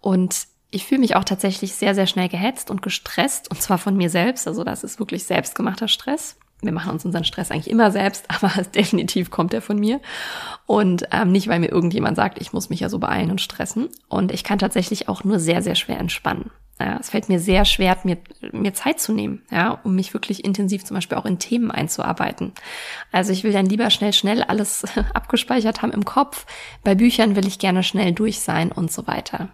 Und 0.00 0.46
ich 0.70 0.86
fühle 0.86 1.00
mich 1.00 1.16
auch 1.16 1.24
tatsächlich 1.24 1.74
sehr, 1.74 1.94
sehr 1.94 2.06
schnell 2.06 2.28
gehetzt 2.28 2.70
und 2.70 2.82
gestresst, 2.82 3.50
und 3.50 3.60
zwar 3.60 3.78
von 3.78 3.96
mir 3.96 4.10
selbst. 4.10 4.46
Also 4.46 4.64
das 4.64 4.84
ist 4.84 4.98
wirklich 4.98 5.24
selbstgemachter 5.24 5.88
Stress 5.88 6.36
wir 6.62 6.72
machen 6.72 6.92
uns 6.92 7.04
unseren 7.04 7.24
Stress 7.24 7.50
eigentlich 7.50 7.70
immer 7.70 7.90
selbst, 7.90 8.26
aber 8.28 8.50
definitiv 8.62 9.30
kommt 9.30 9.54
er 9.54 9.62
von 9.62 9.78
mir. 9.78 10.00
Und 10.66 11.04
ähm, 11.10 11.32
nicht, 11.32 11.48
weil 11.48 11.60
mir 11.60 11.70
irgendjemand 11.70 12.16
sagt, 12.16 12.40
ich 12.40 12.52
muss 12.52 12.70
mich 12.70 12.80
ja 12.80 12.88
so 12.88 12.98
beeilen 12.98 13.30
und 13.30 13.40
stressen. 13.40 13.88
Und 14.08 14.32
ich 14.32 14.44
kann 14.44 14.58
tatsächlich 14.58 15.08
auch 15.08 15.24
nur 15.24 15.38
sehr, 15.38 15.62
sehr 15.62 15.74
schwer 15.74 15.98
entspannen. 15.98 16.50
Es 16.98 17.10
fällt 17.10 17.28
mir 17.28 17.38
sehr 17.38 17.66
schwer, 17.66 17.98
mir, 18.04 18.16
mir 18.52 18.72
Zeit 18.72 19.00
zu 19.00 19.12
nehmen, 19.12 19.42
ja, 19.50 19.78
um 19.84 19.94
mich 19.94 20.14
wirklich 20.14 20.46
intensiv 20.46 20.82
zum 20.82 20.94
Beispiel 20.94 21.18
auch 21.18 21.26
in 21.26 21.38
Themen 21.38 21.70
einzuarbeiten. 21.70 22.54
Also 23.12 23.32
ich 23.32 23.44
will 23.44 23.52
dann 23.52 23.66
lieber 23.66 23.90
schnell, 23.90 24.14
schnell 24.14 24.42
alles 24.42 24.84
abgespeichert 25.12 25.82
haben 25.82 25.92
im 25.92 26.06
Kopf. 26.06 26.46
Bei 26.82 26.94
Büchern 26.94 27.36
will 27.36 27.46
ich 27.46 27.58
gerne 27.58 27.82
schnell 27.82 28.12
durch 28.12 28.40
sein 28.40 28.72
und 28.72 28.90
so 28.90 29.06
weiter. 29.06 29.50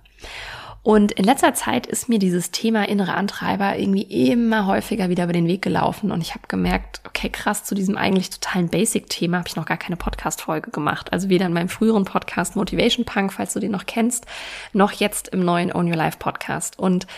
Und 0.86 1.10
in 1.10 1.24
letzter 1.24 1.52
Zeit 1.52 1.88
ist 1.88 2.08
mir 2.08 2.20
dieses 2.20 2.52
Thema 2.52 2.88
innere 2.88 3.14
Antreiber 3.14 3.76
irgendwie 3.76 4.02
immer 4.30 4.68
häufiger 4.68 5.08
wieder 5.08 5.24
über 5.24 5.32
den 5.32 5.48
Weg 5.48 5.60
gelaufen 5.60 6.12
und 6.12 6.20
ich 6.20 6.30
habe 6.30 6.44
gemerkt, 6.46 7.00
okay, 7.04 7.28
krass, 7.28 7.64
zu 7.64 7.74
diesem 7.74 7.96
eigentlich 7.96 8.30
totalen 8.30 8.68
Basic-Thema 8.68 9.38
habe 9.38 9.48
ich 9.48 9.56
noch 9.56 9.66
gar 9.66 9.78
keine 9.78 9.96
Podcast-Folge 9.96 10.70
gemacht. 10.70 11.12
Also 11.12 11.28
weder 11.28 11.46
in 11.46 11.52
meinem 11.52 11.70
früheren 11.70 12.04
Podcast 12.04 12.54
Motivation 12.54 13.04
Punk, 13.04 13.32
falls 13.32 13.52
du 13.52 13.58
den 13.58 13.72
noch 13.72 13.86
kennst, 13.86 14.26
noch 14.72 14.92
jetzt 14.92 15.26
im 15.30 15.44
neuen 15.44 15.72
Own 15.72 15.88
Your 15.88 15.96
Life 15.96 16.18
Podcast. 16.20 16.78
Und 16.78 17.08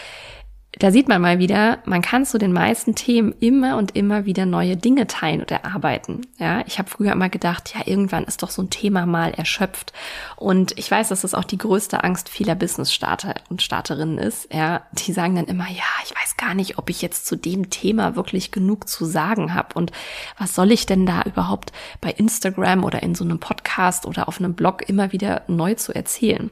da 0.78 0.90
sieht 0.90 1.08
man 1.08 1.20
mal 1.20 1.38
wieder, 1.38 1.78
man 1.84 2.02
kann 2.02 2.24
zu 2.24 2.38
den 2.38 2.52
meisten 2.52 2.94
Themen 2.94 3.34
immer 3.40 3.76
und 3.76 3.96
immer 3.96 4.24
wieder 4.26 4.46
neue 4.46 4.76
Dinge 4.76 5.06
teilen 5.06 5.40
und 5.40 5.50
erarbeiten. 5.50 6.22
Ja, 6.38 6.62
ich 6.66 6.78
habe 6.78 6.88
früher 6.88 7.12
immer 7.12 7.28
gedacht, 7.28 7.74
ja, 7.74 7.82
irgendwann 7.84 8.24
ist 8.24 8.42
doch 8.42 8.50
so 8.50 8.62
ein 8.62 8.70
Thema 8.70 9.06
mal 9.06 9.30
erschöpft. 9.30 9.92
Und 10.36 10.78
ich 10.78 10.90
weiß, 10.90 11.08
dass 11.08 11.22
das 11.22 11.34
auch 11.34 11.44
die 11.44 11.58
größte 11.58 12.04
Angst 12.04 12.28
vieler 12.28 12.54
Business-Starter 12.54 13.34
und 13.48 13.62
Starterinnen 13.62 14.18
ist. 14.18 14.52
Ja, 14.52 14.82
die 14.92 15.12
sagen 15.12 15.34
dann 15.34 15.46
immer, 15.46 15.68
ja, 15.68 15.84
ich 16.04 16.14
weiß 16.14 16.36
gar 16.36 16.54
nicht, 16.54 16.78
ob 16.78 16.90
ich 16.90 17.02
jetzt 17.02 17.26
zu 17.26 17.36
dem 17.36 17.70
Thema 17.70 18.14
wirklich 18.14 18.52
genug 18.52 18.88
zu 18.88 19.04
sagen 19.04 19.54
habe. 19.54 19.74
Und 19.74 19.92
was 20.38 20.54
soll 20.54 20.70
ich 20.70 20.86
denn 20.86 21.06
da 21.06 21.22
überhaupt 21.22 21.72
bei 22.00 22.10
Instagram 22.10 22.84
oder 22.84 23.02
in 23.02 23.14
so 23.14 23.24
einem 23.24 23.40
Podcast 23.40 24.06
oder 24.06 24.28
auf 24.28 24.38
einem 24.38 24.54
Blog 24.54 24.88
immer 24.88 25.12
wieder 25.12 25.42
neu 25.48 25.74
zu 25.74 25.94
erzählen? 25.94 26.50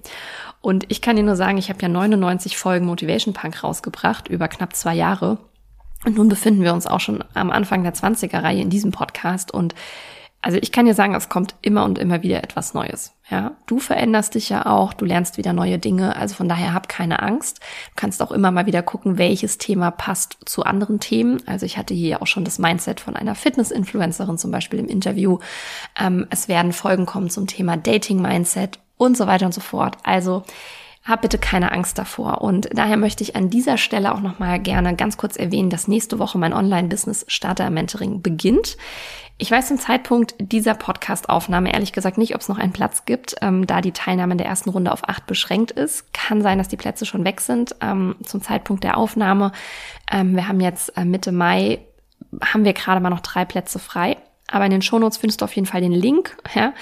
Und 0.67 0.85
ich 0.89 1.01
kann 1.01 1.15
dir 1.15 1.23
nur 1.23 1.37
sagen, 1.37 1.59
ich 1.59 1.69
habe 1.69 1.81
ja 1.81 1.87
99 1.87 2.57
Folgen 2.57 2.87
Motivation 2.87 3.33
Punk 3.33 3.63
rausgebracht 3.63 4.27
über 4.27 4.49
knapp 4.49 4.75
zwei 4.75 4.97
Jahre. 4.97 5.39
Und 6.05 6.17
nun 6.17 6.29
befinden 6.29 6.65
wir 6.65 6.73
uns 6.73 6.89
auch 6.89 6.99
schon 6.99 7.23
am 7.35 7.53
Anfang 7.53 7.85
der 7.85 7.95
20er-Reihe 7.95 8.63
in 8.63 8.69
diesem 8.69 8.91
Podcast. 8.91 9.55
Und 9.55 9.77
also 10.43 10.59
ich 10.61 10.73
kann 10.73 10.87
dir 10.87 10.95
sagen, 10.95 11.15
es 11.15 11.29
kommt 11.29 11.55
immer 11.63 11.85
und 11.85 11.99
immer 11.99 12.25
wieder 12.25 12.43
etwas 12.43 12.75
Neues. 12.75 13.13
Ja, 13.31 13.53
du 13.67 13.79
veränderst 13.79 14.35
dich 14.35 14.49
ja 14.49 14.67
auch, 14.67 14.93
du 14.93 15.05
lernst 15.05 15.39
wieder 15.39 15.53
neue 15.53 15.79
Dinge. 15.79 16.17
Also 16.17 16.35
von 16.35 16.49
daher 16.49 16.75
hab 16.75 16.89
keine 16.89 17.23
Angst. 17.23 17.61
Du 17.61 17.93
kannst 17.95 18.21
auch 18.21 18.33
immer 18.33 18.51
mal 18.51 18.67
wieder 18.67 18.83
gucken, 18.83 19.19
welches 19.19 19.59
Thema 19.59 19.93
passt 19.93 20.37
zu 20.47 20.65
anderen 20.65 20.99
Themen. 20.99 21.41
Also 21.47 21.65
ich 21.65 21.79
hatte 21.79 21.95
hier 21.95 22.23
auch 22.23 22.27
schon 22.27 22.45
das 22.45 22.59
Mindset 22.59 22.99
von 22.99 23.15
einer 23.15 23.37
Fitness-Influencerin 23.37 24.37
zum 24.37 24.51
Beispiel 24.51 24.81
im 24.81 24.89
Interview. 24.89 25.39
Ähm, 25.97 26.27
es 26.31 26.49
werden 26.49 26.73
Folgen 26.73 27.07
kommen 27.07 27.31
zum 27.31 27.47
Thema 27.47 27.77
Dating-Mindset 27.77 28.81
und 28.97 29.17
so 29.17 29.27
weiter 29.27 29.47
und 29.47 29.55
so 29.55 29.61
fort. 29.61 29.97
Also 30.03 30.43
hab 31.07 31.23
bitte 31.23 31.39
keine 31.39 31.71
Angst 31.71 31.99
davor. 31.99 32.43
Und 32.43 32.69
daher 32.73 32.97
möchte 32.97 33.23
ich 33.23 33.37
an 33.37 33.49
dieser 33.49 33.79
Stelle 33.79 34.13
auch 34.13 34.21
nochmal 34.21 34.59
gerne 34.59 34.97
ganz 34.97 35.17
kurz 35.17 35.37
erwähnen, 35.37 35.71
dass 35.71 35.87
nächste 35.87 36.19
Woche 36.19 36.37
mein 36.37 36.53
Online-Business 36.53 37.25
Starter 37.29 37.71
Mentoring 37.71 38.23
beginnt. 38.23 38.77
Ich 39.39 39.51
weiß 39.51 39.69
zum 39.69 39.79
Zeitpunkt 39.79 40.35
dieser 40.39 40.75
Podcast-Aufnahme 40.75 41.73
ehrlich 41.73 41.93
gesagt 41.93 42.19
nicht, 42.19 42.35
ob 42.35 42.41
es 42.41 42.49
noch 42.49 42.59
einen 42.59 42.73
Platz 42.73 43.05
gibt, 43.05 43.37
ähm, 43.43 43.67
da 43.67 43.83
die 43.83 43.93
Teilnahme 43.93 44.33
in 44.33 44.39
der 44.39 44.47
ersten 44.49 44.71
Runde 44.71 44.91
auf 44.91 45.09
acht 45.09 45.27
beschränkt 45.27 45.71
ist. 45.71 46.13
Kann 46.13 46.43
sein, 46.43 46.59
dass 46.59 46.69
die 46.69 46.79
Plätze 46.79 47.07
schon 47.07 47.25
weg 47.25 47.41
sind 47.41 47.77
ähm, 47.83 48.17
zum 48.25 48.43
Zeitpunkt 48.43 48.83
der 48.83 48.97
Aufnahme. 48.97 49.53
Ähm, 50.11 50.35
wir 50.35 50.49
haben 50.49 50.61
jetzt 50.61 50.97
äh, 50.97 51.05
Mitte 51.05 51.33
Mai, 51.33 51.81
haben 52.43 52.65
wir 52.65 52.73
gerade 52.73 53.01
mal 53.01 53.11
noch 53.11 53.21
drei 53.21 53.45
Plätze 53.45 53.79
frei. 53.79 54.17
Aber 54.49 54.65
in 54.65 54.71
den 54.71 54.83
Shownotes 54.83 55.19
findest 55.19 55.41
du 55.41 55.45
auf 55.45 55.55
jeden 55.55 55.67
Fall 55.67 55.81
den 55.81 55.93
Link. 55.93 56.37
Ja? 56.55 56.73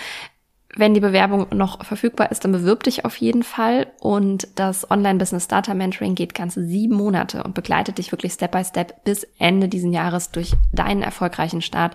Wenn 0.76 0.94
die 0.94 1.00
Bewerbung 1.00 1.46
noch 1.54 1.84
verfügbar 1.84 2.32
ist, 2.32 2.44
dann 2.44 2.52
bewirb 2.52 2.82
dich 2.82 3.04
auf 3.04 3.16
jeden 3.16 3.44
Fall. 3.44 3.86
Und 4.00 4.48
das 4.56 4.90
Online-Business 4.90 5.46
Data 5.46 5.72
Mentoring 5.72 6.16
geht 6.16 6.34
ganze 6.34 6.64
sieben 6.64 6.96
Monate 6.96 7.44
und 7.44 7.54
begleitet 7.54 7.98
dich 7.98 8.10
wirklich 8.10 8.32
Step 8.32 8.52
by 8.52 8.64
Step 8.64 9.04
bis 9.04 9.24
Ende 9.38 9.68
diesen 9.68 9.92
Jahres 9.92 10.30
durch 10.32 10.54
deinen 10.72 11.02
erfolgreichen 11.02 11.62
Start 11.62 11.94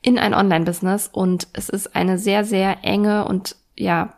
in 0.00 0.18
ein 0.18 0.32
Online-Business. 0.32 1.10
Und 1.12 1.48
es 1.52 1.68
ist 1.68 1.94
eine 1.94 2.18
sehr, 2.18 2.44
sehr 2.44 2.78
enge 2.82 3.26
und 3.26 3.56
ja, 3.76 4.14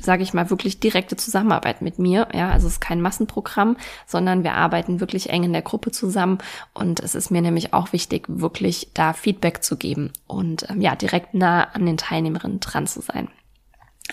sage 0.00 0.22
ich 0.22 0.32
mal, 0.32 0.50
wirklich 0.50 0.80
direkte 0.80 1.16
Zusammenarbeit 1.16 1.82
mit 1.82 1.98
mir. 1.98 2.28
Ja, 2.32 2.50
also 2.50 2.66
es 2.66 2.74
ist 2.74 2.80
kein 2.80 3.00
Massenprogramm, 3.00 3.76
sondern 4.06 4.44
wir 4.44 4.54
arbeiten 4.54 5.00
wirklich 5.00 5.30
eng 5.30 5.44
in 5.44 5.52
der 5.52 5.62
Gruppe 5.62 5.90
zusammen. 5.90 6.38
Und 6.74 7.00
es 7.00 7.14
ist 7.14 7.30
mir 7.30 7.42
nämlich 7.42 7.74
auch 7.74 7.92
wichtig, 7.92 8.24
wirklich 8.28 8.88
da 8.94 9.12
Feedback 9.12 9.62
zu 9.62 9.76
geben 9.76 10.12
und 10.26 10.68
ähm, 10.70 10.80
ja, 10.80 10.94
direkt 10.94 11.34
nah 11.34 11.64
an 11.64 11.86
den 11.86 11.96
Teilnehmerinnen 11.96 12.60
dran 12.60 12.86
zu 12.86 13.00
sein. 13.00 13.28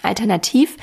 Alternativ, 0.02 0.78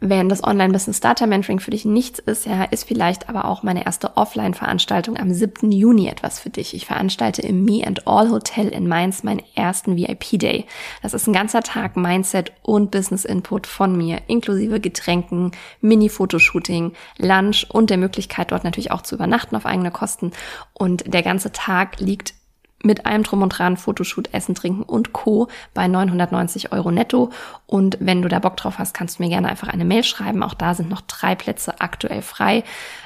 wenn 0.00 0.30
das 0.30 0.42
Online-Business 0.42 0.96
Starter 0.96 1.26
Mentoring 1.26 1.60
für 1.60 1.70
dich 1.70 1.84
nichts 1.84 2.18
ist, 2.20 2.46
ja, 2.46 2.64
ist 2.64 2.88
vielleicht 2.88 3.28
aber 3.28 3.44
auch 3.44 3.62
meine 3.62 3.84
erste 3.84 4.16
Offline-Veranstaltung 4.16 5.18
am 5.18 5.32
7. 5.32 5.70
Juni 5.70 6.08
etwas 6.08 6.40
für 6.40 6.48
dich. 6.48 6.72
Ich 6.74 6.86
veranstalte 6.86 7.42
im 7.42 7.66
Me 7.66 7.86
and 7.86 8.06
All 8.06 8.30
Hotel 8.30 8.68
in 8.68 8.88
Mainz 8.88 9.22
meinen 9.22 9.42
ersten 9.54 9.96
VIP-Day. 9.96 10.64
Das 11.02 11.12
ist 11.12 11.26
ein 11.26 11.34
ganzer 11.34 11.62
Tag 11.62 11.98
Mindset 11.98 12.52
und 12.62 12.90
Business-Input 12.90 13.66
von 13.66 13.94
mir, 13.94 14.22
inklusive 14.26 14.80
Getränken, 14.80 15.52
Mini-Fotoshooting, 15.82 16.92
Lunch 17.18 17.66
und 17.68 17.90
der 17.90 17.98
Möglichkeit, 17.98 18.52
dort 18.52 18.64
natürlich 18.64 18.92
auch 18.92 19.02
zu 19.02 19.16
übernachten 19.16 19.54
auf 19.54 19.66
eigene 19.66 19.90
Kosten. 19.90 20.32
Und 20.72 21.12
der 21.12 21.22
ganze 21.22 21.52
Tag 21.52 22.00
liegt 22.00 22.39
mit 22.82 23.06
allem 23.06 23.22
drum 23.22 23.42
und 23.42 23.50
dran, 23.50 23.76
Fotoshoot, 23.76 24.32
Essen, 24.32 24.54
Trinken 24.54 24.82
und 24.82 25.12
Co. 25.12 25.48
bei 25.74 25.86
990 25.86 26.72
Euro 26.72 26.90
netto. 26.90 27.30
Und 27.66 27.98
wenn 28.00 28.22
du 28.22 28.28
da 28.28 28.38
Bock 28.38 28.56
drauf 28.56 28.78
hast, 28.78 28.94
kannst 28.94 29.18
du 29.18 29.22
mir 29.22 29.28
gerne 29.28 29.48
einfach 29.48 29.68
eine 29.68 29.84
Mail 29.84 30.02
schreiben. 30.02 30.42
Auch 30.42 30.54
da 30.54 30.74
sind 30.74 30.88
noch 30.88 31.02
drei 31.02 31.34
Plätze 31.34 31.80
aktuell 31.80 32.22
frei. 32.22 32.64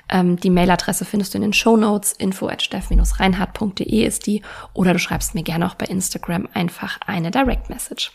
Ähm, 0.08 0.36
die 0.38 0.50
Mailadresse 0.50 1.04
findest 1.04 1.34
du 1.34 1.38
in 1.38 1.42
den 1.42 1.52
Show 1.52 1.76
Notes. 1.76 2.12
info 2.12 2.48
at 2.48 2.62
steff-reinhardt.de 2.62 4.04
ist 4.04 4.26
die. 4.26 4.42
Oder 4.74 4.92
du 4.92 4.98
schreibst 4.98 5.34
mir 5.34 5.42
gerne 5.42 5.66
auch 5.66 5.74
bei 5.74 5.86
Instagram 5.86 6.48
einfach 6.54 6.98
eine 7.06 7.30
Direct 7.30 7.68
Message. 7.68 8.12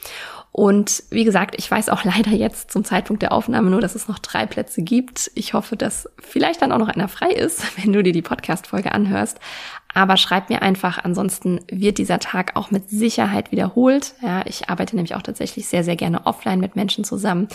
Und 0.52 1.04
wie 1.12 1.24
gesagt, 1.24 1.56
ich 1.58 1.70
weiß 1.70 1.90
auch 1.90 2.04
leider 2.04 2.32
jetzt 2.32 2.72
zum 2.72 2.84
Zeitpunkt 2.84 3.22
der 3.22 3.32
Aufnahme 3.32 3.70
nur, 3.70 3.82
dass 3.82 3.96
es 3.96 4.08
noch 4.08 4.20
drei 4.20 4.46
Plätze 4.46 4.82
gibt. 4.82 5.32
Ich 5.36 5.54
hoffe, 5.54 5.76
dass 5.76 6.10
vielleicht 6.20 6.62
dann 6.62 6.72
auch 6.72 6.80
noch 6.80 6.90
einer 6.90 7.08
frei 7.08 7.30
ist, 7.30 7.78
wenn 7.84 7.94
du 7.94 8.02
dir 8.04 8.14
die 8.14 8.22
Podcast-Folge 8.22 8.92
anhörst. 8.92 9.40
Aber 9.94 10.18
schreib 10.18 10.50
mir 10.50 10.62
einfach, 10.62 11.04
ansonsten 11.04 11.62
wird 11.68 11.98
dieser 11.98 12.20
Tag 12.20 12.56
auch 12.56 12.72
mit 12.72 12.90
Sicherheit 12.90 13.52
wiederholt. 13.52 14.14
Ja, 14.22 14.46
ich 14.46 14.70
arbeite 14.70 14.96
nämlich 14.96 15.16
auch 15.16 15.24
tatsächlich 15.24 15.68
sehr, 15.68 15.84
sehr 15.84 15.96
gerne 15.96 16.26
offline 16.26 16.60
mit 16.60 16.76
Menschen 16.76 17.04
zusammen. 17.04 17.48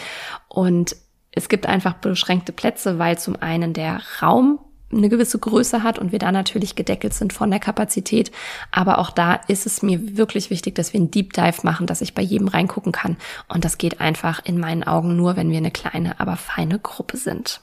Und 0.48 0.96
es 1.30 1.48
gibt 1.48 1.66
einfach 1.66 1.94
beschränkte 1.94 2.52
Plätze, 2.52 2.98
weil 2.98 3.18
zum 3.18 3.36
einen 3.40 3.72
der 3.72 4.00
Raum 4.20 4.60
eine 4.98 5.08
gewisse 5.08 5.38
Größe 5.38 5.82
hat 5.82 5.98
und 5.98 6.12
wir 6.12 6.18
da 6.18 6.32
natürlich 6.32 6.74
gedeckelt 6.74 7.14
sind 7.14 7.32
von 7.32 7.50
der 7.50 7.60
Kapazität. 7.60 8.30
Aber 8.70 8.98
auch 8.98 9.10
da 9.10 9.34
ist 9.48 9.66
es 9.66 9.82
mir 9.82 10.16
wirklich 10.16 10.50
wichtig, 10.50 10.74
dass 10.74 10.92
wir 10.92 11.00
einen 11.00 11.10
Deep 11.10 11.32
Dive 11.32 11.60
machen, 11.62 11.86
dass 11.86 12.00
ich 12.00 12.14
bei 12.14 12.22
jedem 12.22 12.48
reingucken 12.48 12.92
kann. 12.92 13.16
Und 13.48 13.64
das 13.64 13.78
geht 13.78 14.00
einfach 14.00 14.44
in 14.44 14.58
meinen 14.58 14.84
Augen 14.84 15.16
nur, 15.16 15.36
wenn 15.36 15.50
wir 15.50 15.58
eine 15.58 15.70
kleine, 15.70 16.20
aber 16.20 16.36
feine 16.36 16.78
Gruppe 16.78 17.16
sind. 17.16 17.60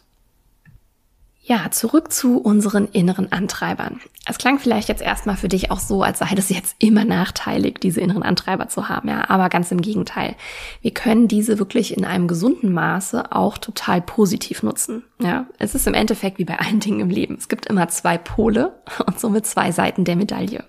Ja, 1.44 1.72
zurück 1.72 2.14
zu 2.14 2.38
unseren 2.38 2.88
inneren 2.88 3.32
Antreibern. 3.32 4.00
Es 4.28 4.38
klang 4.38 4.60
vielleicht 4.60 4.90
jetzt 4.90 5.02
erstmal 5.02 5.38
für 5.38 5.48
dich 5.48 5.72
auch 5.72 5.80
so, 5.80 6.04
als 6.04 6.20
sei 6.20 6.36
das 6.36 6.50
jetzt 6.50 6.76
immer 6.78 7.04
nachteilig, 7.04 7.80
diese 7.82 8.00
inneren 8.00 8.22
Antreiber 8.22 8.68
zu 8.68 8.90
haben, 8.90 9.10
ja, 9.10 9.28
aber 9.28 9.50
ganz 9.50 9.72
im 9.72 9.82
Gegenteil. 9.82 10.36
Wir 10.84 10.92
können 10.92 11.28
diese 11.28 11.58
wirklich 11.58 11.98
in 11.98 12.06
einem 12.06 12.28
gesunden 12.28 12.72
Maße 12.72 13.32
auch 13.32 13.58
total 13.58 14.02
positiv 14.02 14.62
nutzen, 14.62 15.04
ja. 15.20 15.48
Es 15.58 15.74
ist 15.74 15.88
im 15.88 15.96
Endeffekt 15.96 16.38
wie 16.38 16.46
bei 16.46 16.60
allen 16.60 16.80
Dingen 16.80 17.00
im 17.00 17.10
Leben. 17.10 17.36
Es 17.40 17.50
gibt 17.50 17.66
immer 17.66 17.88
zwei 17.88 18.20
Pole 18.20 18.76
und 19.08 19.20
somit 19.20 19.48
zwei 19.48 19.72
Seiten 19.72 20.06
der 20.06 20.18
Medaille. 20.18 20.64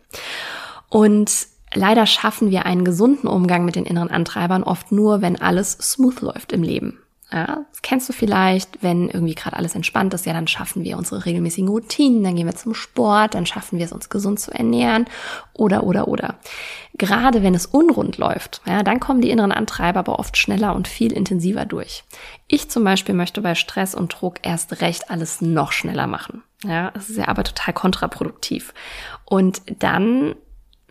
Und 0.88 1.49
leider 1.75 2.07
schaffen 2.07 2.50
wir 2.50 2.64
einen 2.64 2.87
gesunden 2.87 3.29
Umgang 3.29 3.67
mit 3.67 3.76
den 3.76 3.85
inneren 3.85 4.11
Antreibern 4.11 4.62
oft 4.62 4.91
nur, 4.91 5.21
wenn 5.21 5.38
alles 5.38 5.73
smooth 5.73 6.23
läuft 6.23 6.52
im 6.52 6.62
Leben. 6.62 7.01
Ja, 7.33 7.65
das 7.71 7.81
kennst 7.81 8.09
du 8.11 8.12
vielleicht, 8.12 8.83
wenn 8.83 9.09
irgendwie 9.09 9.35
gerade 9.35 9.57
alles 9.57 9.75
entspannt 9.75 10.12
ist, 10.12 10.27
ja, 10.27 10.35
dann 10.35 10.47
schaffen 10.47 10.85
wir 10.85 10.99
unsere 10.99 11.25
regelmäßigen 11.25 11.69
Routinen, 11.69 12.23
dann 12.23 12.37
gehen 12.37 12.47
wir 12.47 12.55
zum 12.55 12.75
Sport, 12.75 13.35
dann 13.35 13.47
schaffen 13.47 13.79
wir 13.79 13.87
es, 13.87 13.93
uns 13.93 14.11
gesund 14.11 14.39
zu 14.39 14.51
ernähren 14.53 15.07
oder, 15.55 15.85
oder, 15.85 16.09
oder. 16.09 16.35
Gerade 16.95 17.43
wenn 17.43 17.55
es 17.55 17.65
unrund 17.65 18.19
läuft, 18.19 18.61
ja, 18.67 18.83
dann 18.83 19.01
kommen 19.01 19.23
die 19.23 19.31
inneren 19.31 19.53
Antreiber 19.53 20.01
aber 20.01 20.19
oft 20.19 20.37
schneller 20.37 20.75
und 20.75 20.89
viel 20.89 21.11
intensiver 21.12 21.65
durch. 21.65 22.05
Ich 22.49 22.69
zum 22.69 22.85
Beispiel 22.85 23.15
möchte 23.15 23.41
bei 23.41 23.55
Stress 23.55 23.95
und 23.95 24.21
Druck 24.21 24.37
erst 24.43 24.83
recht 24.83 25.11
alles 25.11 25.41
noch 25.41 25.73
schneller 25.73 26.07
machen. 26.07 26.43
Ja, 26.65 26.91
das 26.91 27.09
ist 27.09 27.17
ja 27.17 27.29
aber 27.29 27.45
total 27.45 27.73
kontraproduktiv. 27.73 28.75
Und 29.25 29.62
dann 29.79 30.35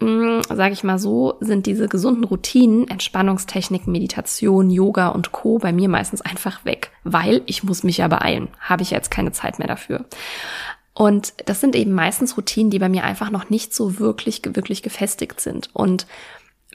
sage 0.02 0.74
ich 0.74 0.84
mal 0.84 0.98
so, 0.98 1.36
sind 1.42 1.68
diese 1.68 1.88
gesunden 1.88 2.24
Routinen, 2.24 2.88
Entspannungstechniken, 2.88 3.92
Meditation, 3.92 4.72
Yoga 4.72 5.10
und 5.10 5.32
Co. 5.32 5.60
bei 5.60 5.72
mir 5.72 5.90
meistens 5.90 6.22
einfach 6.22 6.66
weg, 6.66 6.92
weil 7.04 7.44
ich 7.46 7.64
muss 7.64 7.84
mich 7.84 7.98
ja 7.98 8.08
beeilen. 8.08 8.50
Habe 8.60 8.82
ich 8.82 8.90
jetzt 8.90 9.12
keine 9.12 9.32
Zeit 9.32 9.60
mehr 9.60 9.68
dafür. 9.68 10.06
Und 10.94 11.34
das 11.46 11.62
sind 11.62 11.76
eben 11.76 11.94
meistens 11.94 12.36
Routinen, 12.36 12.72
die 12.72 12.80
bei 12.80 12.90
mir 12.90 13.04
einfach 13.04 13.30
noch 13.30 13.50
nicht 13.50 13.74
so 13.74 14.00
wirklich, 14.00 14.42
wirklich 14.44 14.82
gefestigt 14.82 15.40
sind. 15.40 15.70
Und 15.74 16.08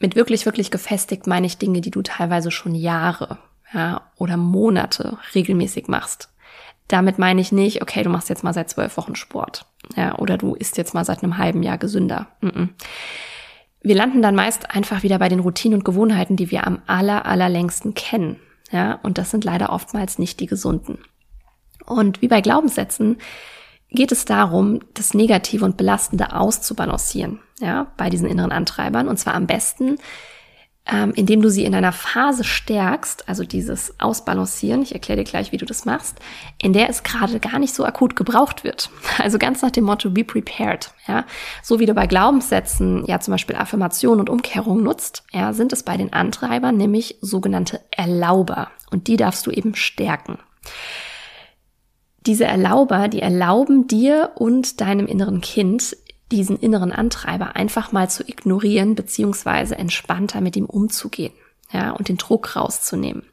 mit 0.01 0.15
wirklich, 0.15 0.47
wirklich 0.47 0.71
gefestigt 0.71 1.27
meine 1.27 1.47
ich 1.47 1.59
Dinge, 1.59 1.81
die 1.81 1.91
du 1.91 2.03
teilweise 2.03 2.51
schon 2.51 2.75
Jahre 2.75 3.39
ja, 3.73 4.03
oder 4.17 4.37
Monate 4.37 5.19
regelmäßig 5.35 5.89
machst. 5.89 6.31
Damit 6.89 7.19
meine 7.19 7.41
ich 7.41 7.51
nicht, 7.51 7.83
okay, 7.83 8.05
du 8.05 8.11
machst 8.11 8.29
jetzt 8.29 8.45
mal 8.45 8.55
seit 8.55 8.71
zwölf 8.71 8.97
Wochen 8.97 9.17
Sport. 9.17 9.67
Ja, 9.95 10.19
oder 10.19 10.37
du 10.37 10.55
isst 10.55 10.77
jetzt 10.79 10.95
mal 10.95 11.05
seit 11.05 11.23
einem 11.23 11.39
halben 11.39 11.63
Jahr 11.63 11.79
gesünder. 11.79 12.27
Wir 13.83 13.95
landen 13.95 14.21
dann 14.21 14.35
meist 14.35 14.75
einfach 14.75 15.03
wieder 15.03 15.19
bei 15.19 15.29
den 15.29 15.41
Routinen 15.41 15.79
und 15.79 15.85
Gewohnheiten, 15.85 16.37
die 16.37 16.51
wir 16.51 16.67
am 16.67 16.83
aller, 16.87 17.27
allerlängsten 17.27 17.95
kennen. 17.95 18.41
Ja, 18.73 18.99
und 19.03 19.17
das 19.19 19.31
sind 19.31 19.45
leider 19.45 19.71
oftmals 19.71 20.19
nicht 20.19 20.41
die 20.41 20.47
gesunden. 20.47 20.99
Und 21.85 22.21
wie 22.21 22.29
bei 22.29 22.41
Glaubenssätzen 22.41 23.19
geht 23.91 24.11
es 24.11 24.25
darum, 24.25 24.81
das 24.95 25.15
Negative 25.15 25.65
und 25.65 25.77
Belastende 25.77 26.35
auszubalancieren, 26.35 27.39
ja, 27.61 27.93
bei 27.97 28.11
diesen 28.11 28.29
inneren 28.29 28.51
Antreibern. 28.51 29.07
Und 29.07 29.19
zwar 29.19 29.35
am 29.35 29.47
besten, 29.47 29.99
ähm, 30.89 31.13
indem 31.15 31.43
du 31.43 31.51
sie 31.51 31.65
in 31.65 31.75
einer 31.75 31.93
Phase 31.93 32.45
stärkst, 32.45 33.29
also 33.29 33.45
dieses 33.45 33.99
Ausbalancieren, 33.99 34.83
ich 34.83 34.93
erkläre 34.93 35.19
dir 35.19 35.29
gleich, 35.29 35.51
wie 35.51 35.57
du 35.57 35.67
das 35.67 35.85
machst, 35.85 36.19
in 36.63 36.73
der 36.73 36.89
es 36.89 37.03
gerade 37.03 37.41
gar 37.41 37.59
nicht 37.59 37.75
so 37.75 37.85
akut 37.85 38.17
gebraucht 38.17 38.65
wird. 38.65 38.91
Also 39.19 39.39
ganz 39.39 39.63
nach 39.63 39.71
dem 39.71 39.85
Motto, 39.85 40.11
be 40.11 40.23
prepared. 40.25 40.93
Ja? 41.09 41.25
So 41.63 41.81
wie 41.81 41.87
du 41.87 41.95
bei 41.95 42.07
Glaubenssätzen 42.07 43.05
ja 43.07 43.19
zum 43.19 43.33
Beispiel 43.33 43.57
Affirmation 43.57 44.21
und 44.21 44.31
Umkehrung 44.31 44.83
nutzt, 44.83 45.25
ja, 45.33 45.53
sind 45.53 45.73
es 45.73 45.83
bei 45.83 45.97
den 45.97 46.13
Antreibern 46.13 46.77
nämlich 46.77 47.19
sogenannte 47.23 47.81
Erlauber. 47.91 48.71
Und 48.91 49.09
die 49.09 49.17
darfst 49.17 49.47
du 49.47 49.51
eben 49.51 49.75
stärken. 49.75 50.39
Diese 52.27 52.45
Erlauber, 52.45 53.09
die 53.09 53.23
erlauben 53.23 53.87
dir 53.87 54.33
und 54.35 54.81
deinem 54.81 55.07
inneren 55.07 55.41
Kind 55.41 55.97
diesen 56.33 56.59
inneren 56.59 56.93
Antreiber 56.93 57.57
einfach 57.57 57.93
mal 57.93 58.11
zu 58.11 58.29
ignorieren, 58.29 58.95
beziehungsweise 58.95 59.77
entspannter 59.77 60.41
mit 60.41 60.57
ihm 60.57 60.67
umzugehen. 60.67 61.33
Ja, 61.73 61.91
und 61.91 62.09
den 62.09 62.17
Druck 62.17 62.55
rauszunehmen. 62.55 63.25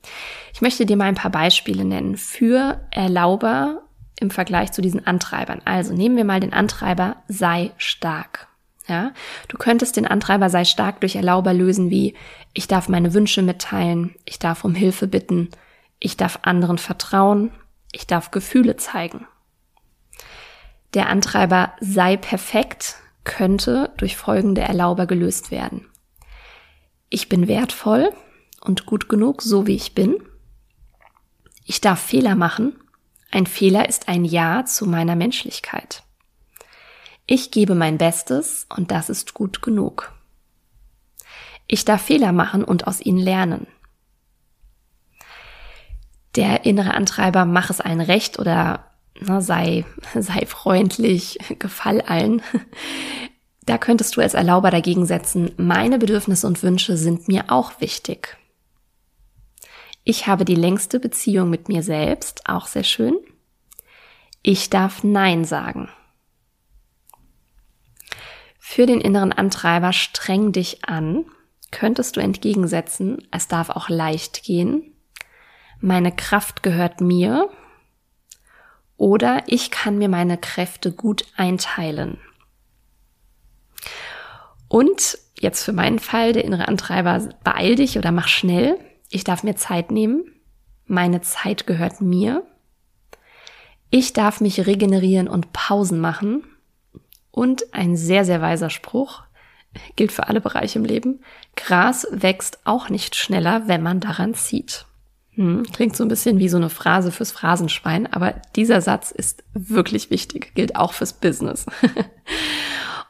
Ich 0.54 0.62
möchte 0.62 0.88
dir 0.88 0.98
mal 0.98 1.06
ein 1.06 1.16
paar 1.16 1.32
Beispiele 1.32 1.86
nennen 1.86 2.18
für 2.18 2.82
Erlauber 2.90 3.84
im 4.20 4.32
Vergleich 4.32 4.72
zu 4.72 4.82
diesen 4.82 5.06
Antreibern. 5.06 5.62
Also 5.66 5.94
nehmen 5.94 6.18
wir 6.18 6.26
mal 6.26 6.40
den 6.40 6.54
Antreiber 6.54 7.18
sei 7.28 7.72
stark. 7.78 8.48
Ja, 8.88 9.12
du 9.48 9.58
könntest 9.58 9.96
den 9.98 10.08
Antreiber 10.08 10.50
sei 10.50 10.66
stark 10.66 11.00
durch 11.00 11.16
Erlauber 11.16 11.54
lösen 11.54 11.90
wie 11.90 12.16
ich 12.54 12.68
darf 12.68 12.90
meine 12.90 13.14
Wünsche 13.14 13.42
mitteilen, 13.42 14.16
ich 14.26 14.40
darf 14.40 14.66
um 14.66 14.76
Hilfe 14.76 15.08
bitten, 15.08 15.50
ich 16.00 16.18
darf 16.18 16.40
anderen 16.42 16.78
vertrauen, 16.78 17.52
ich 17.92 18.08
darf 18.08 18.32
Gefühle 18.32 18.76
zeigen. 18.78 19.26
Der 20.94 21.10
Antreiber 21.10 21.74
sei 21.80 22.18
perfekt 22.18 22.98
könnte 23.24 23.92
durch 23.98 24.18
folgende 24.18 24.62
Erlauber 24.62 25.08
gelöst 25.08 25.50
werden. 25.50 25.88
Ich 27.10 27.30
bin 27.30 27.48
wertvoll 27.48 28.12
und 28.62 28.86
gut 28.86 29.10
genug, 29.10 29.42
so 29.42 29.66
wie 29.66 29.76
ich 29.76 29.96
bin. 29.96 30.18
Ich 31.66 31.82
darf 31.82 32.02
Fehler 32.02 32.36
machen. 32.36 32.80
Ein 33.32 33.48
Fehler 33.48 33.88
ist 33.88 34.08
ein 34.08 34.26
Ja 34.26 34.66
zu 34.66 34.86
meiner 34.86 35.16
Menschlichkeit. 35.16 36.04
Ich 37.26 37.52
gebe 37.52 37.74
mein 37.74 37.98
Bestes 37.98 38.68
und 38.76 38.92
das 38.92 39.10
ist 39.10 39.34
gut 39.34 39.62
genug. 39.62 40.14
Ich 41.68 41.86
darf 41.86 42.04
Fehler 42.04 42.34
machen 42.34 42.64
und 42.64 42.86
aus 42.86 43.02
ihnen 43.02 43.20
lernen. 43.20 43.68
Der 46.36 46.66
innere 46.66 46.94
Antreiber, 46.94 47.46
mach 47.46 47.70
es 47.70 47.80
allen 47.80 48.02
recht 48.02 48.40
oder 48.40 48.93
na, 49.26 49.42
sei, 49.42 49.86
sei 50.20 50.46
freundlich, 50.46 51.38
gefall 51.60 52.02
allen. 52.02 52.42
Da 53.66 53.78
könntest 53.78 54.18
du 54.18 54.22
als 54.22 54.34
Erlauber 54.34 54.72
dagegen 54.72 55.06
setzen, 55.06 55.52
meine 55.58 55.98
Bedürfnisse 55.98 56.48
und 56.48 56.62
Wünsche 56.64 56.98
sind 56.98 57.28
mir 57.28 57.46
auch 57.48 57.80
wichtig. 57.80 58.38
Ich 60.04 60.28
habe 60.28 60.44
die 60.44 60.56
längste 60.56 61.00
Beziehung 61.00 61.50
mit 61.50 61.70
mir 61.70 61.82
selbst, 61.82 62.42
auch 62.46 62.68
sehr 62.68 62.84
schön. 62.84 63.16
Ich 64.42 64.70
darf 64.70 65.04
Nein 65.04 65.46
sagen. 65.46 65.90
Für 68.60 68.86
den 68.86 69.00
inneren 69.00 69.32
Antreiber 69.32 69.94
streng 69.94 70.52
dich 70.52 70.84
an, 70.84 71.26
könntest 71.72 72.18
du 72.18 72.20
entgegensetzen, 72.20 73.26
es 73.32 73.48
darf 73.48 73.70
auch 73.70 73.88
leicht 73.88 74.44
gehen. 74.44 74.94
meine 75.80 76.12
Kraft 76.14 76.64
gehört 76.64 77.00
mir 77.02 77.50
oder 79.04 79.44
ich 79.48 79.70
kann 79.70 79.98
mir 79.98 80.08
meine 80.08 80.38
Kräfte 80.38 80.94
gut 80.94 81.26
einteilen. 81.36 82.22
Und 84.70 85.18
jetzt 85.38 85.66
für 85.66 85.74
meinen 85.74 86.00
Fall, 86.00 86.32
der 86.32 86.46
innere 86.46 86.70
Antreiber, 86.70 87.28
beeil 87.44 87.76
dich 87.76 87.98
oder 87.98 88.14
mach 88.14 88.30
schnell. 88.30 88.80
Ich 89.10 89.26
darf 89.26 89.44
mir 89.44 89.58
Zeit 89.58 89.92
nehmen. 89.92 90.24
Meine 90.86 91.20
Zeit 91.20 91.68
gehört 91.68 92.00
mir. 92.00 92.46
Ich 93.90 94.14
darf 94.14 94.40
mich 94.40 94.66
regenerieren 94.66 95.28
und 95.28 95.52
Pausen 95.52 96.00
machen. 96.00 96.46
Und 97.30 97.74
ein 97.74 97.98
sehr, 97.98 98.24
sehr 98.24 98.42
weiser 98.42 98.70
Spruch, 98.70 99.24
gilt 99.98 100.14
für 100.14 100.30
alle 100.30 100.40
Bereiche 100.40 100.80
im 100.80 100.86
Leben. 100.86 101.20
Gras 101.58 102.08
wächst 102.10 102.60
auch 102.66 102.88
nicht 102.88 103.18
schneller, 103.18 103.68
wenn 103.68 103.84
man 103.84 104.00
daran 104.00 104.34
zieht. 104.34 104.86
Hm, 105.36 105.64
klingt 105.74 105.96
so 105.96 106.04
ein 106.04 106.10
bisschen 106.10 106.38
wie 106.40 106.50
so 106.50 106.58
eine 106.58 106.70
Phrase 106.70 107.12
fürs 107.12 107.32
Phrasenschwein, 107.32 108.12
aber 108.12 108.36
dieser 108.56 108.82
Satz 108.82 109.12
ist 109.12 109.44
wirklich 109.54 110.12
wichtig, 110.12 110.54
gilt 110.54 110.76
auch 110.76 110.94
fürs 110.94 111.14
Business. 111.14 111.66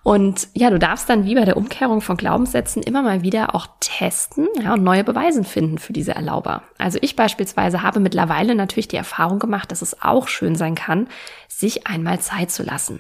Und 0.03 0.50
ja, 0.53 0.70
du 0.70 0.80
darfst 0.80 1.10
dann 1.10 1.25
wie 1.25 1.36
bei 1.36 1.46
der 1.46 1.56
Umkehrung 1.56 2.01
von 2.01 2.18
Glaubenssätzen 2.18 2.84
immer 2.84 3.01
mal 3.01 3.24
wieder 3.24 3.56
auch 3.56 3.68
testen 3.80 4.50
ja, 4.62 4.74
und 4.74 4.84
neue 4.84 5.06
Beweisen 5.06 5.46
finden 5.46 5.77
für 5.77 5.94
diese 5.94 6.13
Erlauber. 6.13 6.63
Also 6.77 7.00
ich 7.01 7.15
beispielsweise 7.15 7.82
habe 7.82 8.01
mittlerweile 8.01 8.53
natürlich 8.53 8.89
die 8.89 8.98
Erfahrung 8.98 9.39
gemacht, 9.39 9.72
dass 9.72 9.82
es 9.82 10.01
auch 10.01 10.27
schön 10.27 10.56
sein 10.56 10.75
kann, 10.75 11.08
sich 11.48 11.88
einmal 11.88 12.20
Zeit 12.20 12.51
zu 12.51 12.63
lassen. 12.63 13.00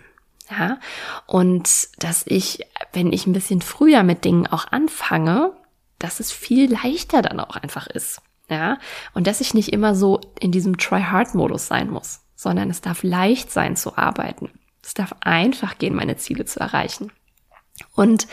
Ja, 0.49 0.79
und 1.25 1.89
dass 1.99 2.23
ich, 2.25 2.67
wenn 2.93 3.11
ich 3.11 3.27
ein 3.27 3.33
bisschen 3.33 3.61
früher 3.61 4.03
mit 4.03 4.23
Dingen 4.23 4.47
auch 4.47 4.67
anfange, 4.71 5.51
dass 5.99 6.21
es 6.21 6.31
viel 6.31 6.71
leichter 6.71 7.21
dann 7.21 7.39
auch 7.39 7.57
einfach 7.57 7.87
ist. 7.87 8.21
Ja, 8.49 8.77
und 9.13 9.27
dass 9.27 9.41
ich 9.41 9.53
nicht 9.53 9.69
immer 9.69 9.95
so 9.95 10.19
in 10.39 10.51
diesem 10.51 10.77
Try-Hard-Modus 10.77 11.67
sein 11.67 11.89
muss, 11.89 12.21
sondern 12.35 12.69
es 12.69 12.81
darf 12.81 13.03
leicht 13.03 13.51
sein 13.51 13.75
zu 13.75 13.97
arbeiten. 13.97 14.51
Es 14.83 14.93
darf 14.93 15.15
einfach 15.21 15.77
gehen, 15.77 15.95
meine 15.95 16.17
Ziele 16.17 16.45
zu 16.45 16.59
erreichen. 16.59 17.11
Und 17.95 18.27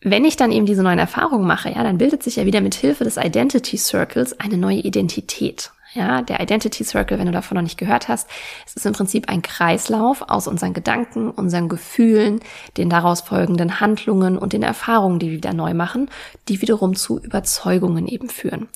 wenn 0.00 0.24
ich 0.24 0.36
dann 0.36 0.52
eben 0.52 0.66
diese 0.66 0.82
neuen 0.82 0.98
Erfahrungen 0.98 1.46
mache, 1.46 1.70
ja, 1.70 1.82
dann 1.82 1.98
bildet 1.98 2.22
sich 2.22 2.36
ja 2.36 2.46
wieder 2.46 2.60
mit 2.60 2.74
Hilfe 2.74 3.04
des 3.04 3.16
Identity 3.16 3.76
Circles 3.76 4.38
eine 4.38 4.58
neue 4.58 4.78
Identität. 4.78 5.72
Ja, 5.96 6.20
der 6.20 6.40
Identity 6.40 6.84
Circle, 6.84 7.18
wenn 7.18 7.24
du 7.24 7.32
davon 7.32 7.54
noch 7.54 7.62
nicht 7.62 7.78
gehört 7.78 8.08
hast, 8.08 8.28
es 8.66 8.76
ist 8.76 8.84
im 8.84 8.92
Prinzip 8.92 9.30
ein 9.30 9.40
Kreislauf 9.40 10.20
aus 10.28 10.46
unseren 10.46 10.74
Gedanken, 10.74 11.30
unseren 11.30 11.70
Gefühlen, 11.70 12.40
den 12.76 12.90
daraus 12.90 13.22
folgenden 13.22 13.80
Handlungen 13.80 14.36
und 14.36 14.52
den 14.52 14.62
Erfahrungen, 14.62 15.18
die 15.18 15.30
wir 15.30 15.38
wieder 15.38 15.54
neu 15.54 15.72
machen, 15.72 16.10
die 16.48 16.60
wiederum 16.60 16.96
zu 16.96 17.18
Überzeugungen 17.18 18.06
eben 18.08 18.28
führen. 18.28 18.68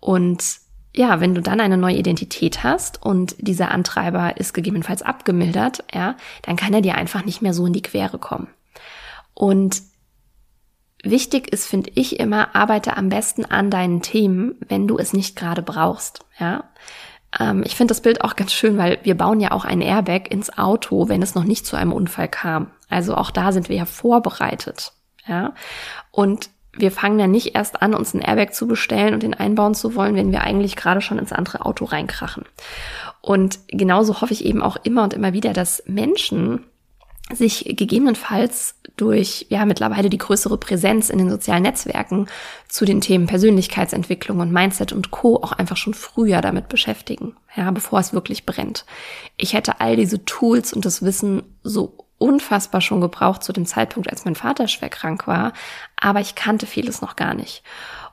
Und 0.00 0.44
ja, 0.94 1.18
wenn 1.20 1.34
du 1.34 1.40
dann 1.40 1.60
eine 1.60 1.78
neue 1.78 1.96
Identität 1.96 2.62
hast 2.62 3.02
und 3.02 3.36
dieser 3.38 3.70
Antreiber 3.70 4.36
ist 4.36 4.52
gegebenenfalls 4.52 5.00
abgemildert, 5.00 5.82
ja, 5.94 6.14
dann 6.42 6.56
kann 6.56 6.74
er 6.74 6.82
dir 6.82 6.96
einfach 6.96 7.24
nicht 7.24 7.40
mehr 7.40 7.54
so 7.54 7.64
in 7.64 7.72
die 7.72 7.82
Quere 7.82 8.18
kommen. 8.18 8.48
Und 9.32 9.80
Wichtig 11.10 11.52
ist, 11.52 11.66
finde 11.66 11.90
ich 11.94 12.18
immer, 12.18 12.56
arbeite 12.56 12.96
am 12.96 13.08
besten 13.08 13.44
an 13.44 13.70
deinen 13.70 14.02
Themen, 14.02 14.56
wenn 14.66 14.88
du 14.88 14.98
es 14.98 15.12
nicht 15.12 15.36
gerade 15.36 15.62
brauchst. 15.62 16.24
Ja, 16.38 16.64
ähm, 17.38 17.62
ich 17.64 17.76
finde 17.76 17.92
das 17.92 18.00
Bild 18.00 18.22
auch 18.24 18.34
ganz 18.34 18.52
schön, 18.52 18.76
weil 18.76 18.98
wir 19.04 19.16
bauen 19.16 19.40
ja 19.40 19.52
auch 19.52 19.64
ein 19.64 19.80
Airbag 19.80 20.28
ins 20.30 20.58
Auto, 20.58 21.08
wenn 21.08 21.22
es 21.22 21.36
noch 21.36 21.44
nicht 21.44 21.64
zu 21.64 21.76
einem 21.76 21.92
Unfall 21.92 22.28
kam. 22.28 22.72
Also 22.88 23.14
auch 23.14 23.30
da 23.30 23.52
sind 23.52 23.68
wir 23.68 23.76
ja 23.76 23.84
vorbereitet. 23.84 24.94
Ja, 25.28 25.54
und 26.10 26.50
wir 26.72 26.90
fangen 26.90 27.20
ja 27.20 27.28
nicht 27.28 27.54
erst 27.54 27.82
an, 27.82 27.94
uns 27.94 28.12
ein 28.12 28.20
Airbag 28.20 28.52
zu 28.52 28.66
bestellen 28.66 29.14
und 29.14 29.22
den 29.22 29.34
einbauen 29.34 29.74
zu 29.74 29.94
wollen, 29.94 30.16
wenn 30.16 30.32
wir 30.32 30.42
eigentlich 30.42 30.74
gerade 30.74 31.00
schon 31.00 31.18
ins 31.18 31.32
andere 31.32 31.64
Auto 31.64 31.84
reinkrachen. 31.84 32.44
Und 33.20 33.60
genauso 33.68 34.20
hoffe 34.20 34.32
ich 34.32 34.44
eben 34.44 34.60
auch 34.60 34.76
immer 34.82 35.04
und 35.04 35.14
immer 35.14 35.32
wieder, 35.32 35.52
dass 35.52 35.84
Menschen 35.86 36.64
sich 37.32 37.64
gegebenenfalls 37.76 38.76
durch 38.96 39.46
ja 39.48 39.64
mittlerweile 39.66 40.08
die 40.08 40.18
größere 40.18 40.56
Präsenz 40.58 41.10
in 41.10 41.18
den 41.18 41.30
sozialen 41.30 41.64
Netzwerken 41.64 42.26
zu 42.68 42.84
den 42.84 43.00
Themen 43.00 43.26
Persönlichkeitsentwicklung 43.26 44.40
und 44.40 44.52
Mindset 44.52 44.92
und 44.92 45.10
Co 45.10 45.36
auch 45.36 45.52
einfach 45.52 45.76
schon 45.76 45.94
früher 45.94 46.40
damit 46.40 46.68
beschäftigen, 46.68 47.36
ja, 47.56 47.70
bevor 47.70 47.98
es 47.98 48.12
wirklich 48.12 48.46
brennt. 48.46 48.86
Ich 49.36 49.54
hätte 49.54 49.80
all 49.80 49.96
diese 49.96 50.24
Tools 50.24 50.72
und 50.72 50.84
das 50.84 51.02
Wissen 51.02 51.42
so 51.62 52.06
unfassbar 52.18 52.80
schon 52.80 53.00
gebraucht 53.00 53.42
zu 53.42 53.52
dem 53.52 53.66
Zeitpunkt, 53.66 54.10
als 54.10 54.24
mein 54.24 54.36
Vater 54.36 54.68
schwer 54.68 54.88
krank 54.88 55.26
war, 55.26 55.52
aber 55.96 56.20
ich 56.20 56.34
kannte 56.34 56.66
vieles 56.66 57.02
noch 57.02 57.16
gar 57.16 57.34
nicht. 57.34 57.62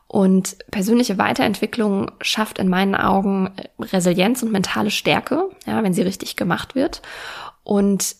Und 0.08 0.58
persönliche 0.69 1.17
Weiterentwicklung 1.17 2.12
schafft 2.21 2.60
in 2.60 2.67
meinen 2.67 2.93
Augen 2.93 3.52
Resilienz 3.80 4.43
und 4.43 4.52
mentale 4.52 4.91
Stärke, 4.91 5.49
ja, 5.65 5.82
wenn 5.82 5.93
sie 5.93 6.04
richtig 6.04 6.36
gemacht 6.36 6.76
wird. 6.76 7.02
Und 7.63 8.15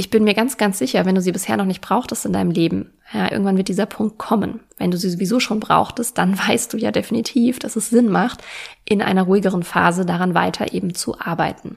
ich 0.00 0.08
bin 0.08 0.24
mir 0.24 0.32
ganz, 0.32 0.56
ganz 0.56 0.78
sicher, 0.78 1.04
wenn 1.04 1.14
du 1.14 1.20
sie 1.20 1.30
bisher 1.30 1.58
noch 1.58 1.66
nicht 1.66 1.82
brauchtest 1.82 2.24
in 2.24 2.32
deinem 2.32 2.50
Leben, 2.50 2.94
ja, 3.12 3.30
irgendwann 3.30 3.58
wird 3.58 3.68
dieser 3.68 3.84
Punkt 3.84 4.16
kommen. 4.16 4.60
Wenn 4.78 4.90
du 4.90 4.96
sie 4.96 5.10
sowieso 5.10 5.40
schon 5.40 5.60
brauchtest, 5.60 6.16
dann 6.16 6.38
weißt 6.48 6.72
du 6.72 6.78
ja 6.78 6.90
definitiv, 6.90 7.58
dass 7.58 7.76
es 7.76 7.90
Sinn 7.90 8.08
macht, 8.08 8.42
in 8.86 9.02
einer 9.02 9.24
ruhigeren 9.24 9.62
Phase 9.62 10.06
daran 10.06 10.32
weiter 10.32 10.72
eben 10.72 10.94
zu 10.94 11.20
arbeiten. 11.20 11.76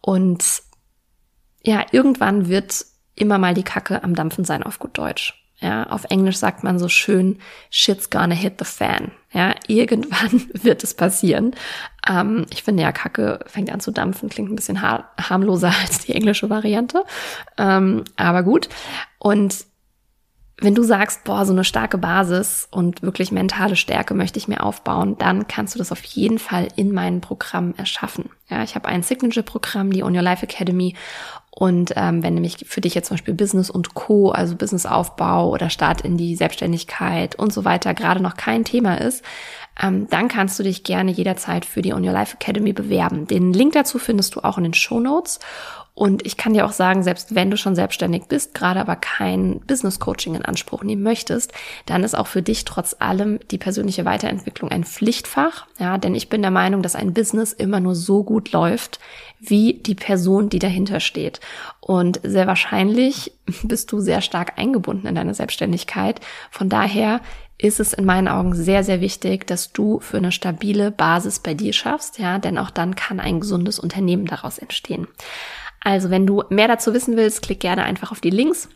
Und 0.00 0.62
ja, 1.62 1.84
irgendwann 1.92 2.48
wird 2.48 2.86
immer 3.14 3.36
mal 3.36 3.52
die 3.52 3.64
Kacke 3.64 4.02
am 4.02 4.14
Dampfen 4.14 4.44
sein 4.46 4.62
auf 4.62 4.78
gut 4.78 4.96
Deutsch. 4.96 5.41
Ja, 5.62 5.84
auf 5.84 6.04
Englisch 6.10 6.38
sagt 6.38 6.64
man 6.64 6.80
so 6.80 6.88
schön, 6.88 7.38
shit's 7.70 8.10
gonna 8.10 8.34
hit 8.34 8.54
the 8.58 8.64
fan. 8.64 9.12
Ja, 9.32 9.54
irgendwann 9.68 10.50
wird 10.52 10.82
es 10.82 10.94
passieren. 10.94 11.54
Ähm, 12.08 12.46
ich 12.50 12.64
finde 12.64 12.82
ja, 12.82 12.90
Kacke 12.90 13.40
fängt 13.46 13.70
an 13.70 13.78
zu 13.78 13.92
dampfen, 13.92 14.28
klingt 14.28 14.50
ein 14.50 14.56
bisschen 14.56 14.82
har 14.82 15.10
harmloser 15.20 15.72
als 15.82 16.00
die 16.00 16.14
englische 16.14 16.50
Variante. 16.50 17.04
Ähm, 17.56 18.02
aber 18.16 18.42
gut. 18.42 18.68
Und 19.20 19.66
wenn 20.58 20.74
du 20.74 20.82
sagst, 20.82 21.24
boah, 21.24 21.44
so 21.44 21.52
eine 21.52 21.64
starke 21.64 21.98
Basis 21.98 22.68
und 22.70 23.02
wirklich 23.02 23.32
mentale 23.32 23.74
Stärke 23.74 24.14
möchte 24.14 24.38
ich 24.38 24.48
mir 24.48 24.62
aufbauen, 24.62 25.16
dann 25.18 25.48
kannst 25.48 25.74
du 25.74 25.78
das 25.78 25.90
auf 25.92 26.02
jeden 26.04 26.38
Fall 26.38 26.68
in 26.76 26.92
meinem 26.92 27.20
Programm 27.20 27.74
erschaffen. 27.76 28.30
Ja, 28.48 28.62
ich 28.62 28.74
habe 28.74 28.88
ein 28.88 29.02
Signature-Programm, 29.02 29.92
die 29.92 30.02
On 30.02 30.14
Your 30.14 30.22
Life 30.22 30.44
Academy. 30.44 30.94
Und 31.54 31.92
ähm, 31.96 32.22
wenn 32.22 32.34
nämlich 32.34 32.64
für 32.66 32.80
dich 32.80 32.94
jetzt 32.94 33.08
zum 33.08 33.16
Beispiel 33.16 33.34
Business 33.34 33.68
und 33.68 33.92
Co., 33.92 34.30
also 34.30 34.56
Businessaufbau 34.56 35.50
oder 35.50 35.68
Start 35.68 36.00
in 36.00 36.16
die 36.16 36.34
Selbstständigkeit 36.34 37.34
und 37.34 37.52
so 37.52 37.66
weiter 37.66 37.92
gerade 37.92 38.22
noch 38.22 38.36
kein 38.36 38.64
Thema 38.64 38.94
ist, 38.94 39.22
ähm, 39.80 40.08
dann 40.08 40.28
kannst 40.28 40.58
du 40.58 40.62
dich 40.62 40.82
gerne 40.82 41.10
jederzeit 41.10 41.66
für 41.66 41.82
die 41.82 41.92
On 41.92 42.04
Your 42.04 42.12
Life 42.12 42.36
Academy 42.40 42.72
bewerben. 42.72 43.26
Den 43.26 43.52
Link 43.52 43.74
dazu 43.74 43.98
findest 43.98 44.34
du 44.34 44.40
auch 44.40 44.56
in 44.56 44.64
den 44.64 44.74
Show 44.74 44.98
Notes. 44.98 45.40
Und 45.94 46.24
ich 46.24 46.38
kann 46.38 46.54
dir 46.54 46.64
auch 46.64 46.72
sagen, 46.72 47.02
selbst 47.02 47.34
wenn 47.34 47.50
du 47.50 47.58
schon 47.58 47.74
selbstständig 47.74 48.24
bist, 48.26 48.54
gerade 48.54 48.80
aber 48.80 48.96
kein 48.96 49.60
Business 49.60 50.00
Coaching 50.00 50.34
in 50.34 50.44
Anspruch 50.44 50.82
nehmen 50.82 51.02
möchtest, 51.02 51.52
dann 51.84 52.02
ist 52.02 52.14
auch 52.14 52.28
für 52.28 52.40
dich 52.40 52.64
trotz 52.64 52.96
allem 52.98 53.40
die 53.50 53.58
persönliche 53.58 54.06
Weiterentwicklung 54.06 54.70
ein 54.70 54.84
Pflichtfach. 54.84 55.66
Ja, 55.78 55.98
denn 55.98 56.14
ich 56.14 56.30
bin 56.30 56.40
der 56.40 56.50
Meinung, 56.50 56.80
dass 56.80 56.96
ein 56.96 57.12
Business 57.12 57.52
immer 57.52 57.78
nur 57.78 57.94
so 57.94 58.24
gut 58.24 58.52
läuft, 58.52 59.00
wie 59.38 59.74
die 59.74 59.94
Person, 59.94 60.48
die 60.48 60.60
dahinter 60.60 60.98
steht. 60.98 61.40
Und 61.80 62.20
sehr 62.22 62.46
wahrscheinlich 62.46 63.32
bist 63.62 63.92
du 63.92 64.00
sehr 64.00 64.22
stark 64.22 64.58
eingebunden 64.58 65.06
in 65.06 65.14
deine 65.14 65.34
Selbstständigkeit. 65.34 66.20
Von 66.50 66.70
daher 66.70 67.20
ist 67.58 67.80
es 67.80 67.92
in 67.92 68.06
meinen 68.06 68.28
Augen 68.28 68.54
sehr, 68.54 68.82
sehr 68.82 69.00
wichtig, 69.00 69.46
dass 69.46 69.72
du 69.72 70.00
für 70.00 70.16
eine 70.16 70.32
stabile 70.32 70.90
Basis 70.90 71.38
bei 71.38 71.54
dir 71.54 71.72
schaffst, 71.72 72.18
ja, 72.18 72.38
denn 72.38 72.58
auch 72.58 72.70
dann 72.70 72.96
kann 72.96 73.20
ein 73.20 73.40
gesundes 73.40 73.78
Unternehmen 73.78 74.26
daraus 74.26 74.58
entstehen. 74.58 75.06
Also 75.84 76.10
wenn 76.10 76.26
du 76.26 76.44
mehr 76.48 76.68
dazu 76.68 76.94
wissen 76.94 77.16
willst, 77.16 77.42
klick 77.42 77.60
gerne 77.60 77.84
einfach 77.84 78.12
auf 78.12 78.20
die 78.20 78.30
Links. 78.30 78.68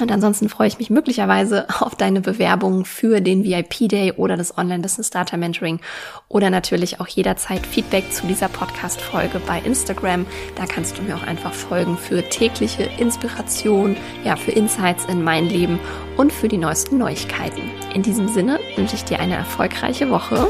Und 0.00 0.12
ansonsten 0.12 0.48
freue 0.48 0.68
ich 0.68 0.78
mich 0.78 0.90
möglicherweise 0.90 1.66
auf 1.80 1.96
deine 1.96 2.20
Bewerbung 2.20 2.84
für 2.84 3.20
den 3.20 3.44
VIP 3.44 3.88
Day 3.88 4.12
oder 4.12 4.36
das 4.36 4.56
Online 4.56 4.80
Business 4.80 5.08
Starter 5.08 5.36
Mentoring 5.36 5.80
oder 6.28 6.50
natürlich 6.50 7.00
auch 7.00 7.08
jederzeit 7.08 7.66
Feedback 7.66 8.12
zu 8.12 8.26
dieser 8.26 8.48
Podcast 8.48 9.00
Folge 9.00 9.40
bei 9.44 9.60
Instagram. 9.60 10.24
Da 10.54 10.66
kannst 10.66 10.98
du 10.98 11.02
mir 11.02 11.16
auch 11.16 11.24
einfach 11.24 11.52
folgen 11.52 11.96
für 11.98 12.22
tägliche 12.22 12.84
Inspiration, 12.98 13.96
ja, 14.24 14.36
für 14.36 14.52
Insights 14.52 15.04
in 15.06 15.24
mein 15.24 15.46
Leben 15.46 15.80
und 16.16 16.32
für 16.32 16.48
die 16.48 16.58
neuesten 16.58 16.98
Neuigkeiten. 16.98 17.62
In 17.92 18.02
diesem 18.02 18.28
Sinne 18.28 18.60
wünsche 18.76 18.94
ich 18.94 19.04
dir 19.04 19.18
eine 19.18 19.34
erfolgreiche 19.34 20.10
Woche 20.10 20.48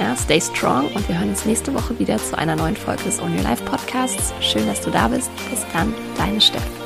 ja, 0.00 0.16
stay 0.16 0.40
strong 0.40 0.86
und 0.94 1.06
wir 1.08 1.18
hören 1.18 1.28
uns 1.28 1.44
nächste 1.44 1.72
Woche 1.74 1.98
wieder 1.98 2.16
zu 2.16 2.36
einer 2.36 2.56
neuen 2.56 2.76
Folge 2.76 3.04
des 3.04 3.20
On 3.20 3.32
Your 3.36 3.42
Life 3.42 3.62
Podcasts. 3.64 4.32
Schön, 4.40 4.66
dass 4.66 4.80
du 4.80 4.90
da 4.90 5.08
bist. 5.08 5.30
Bis 5.50 5.64
dann, 5.72 5.94
deine 6.16 6.40
Steff. 6.40 6.79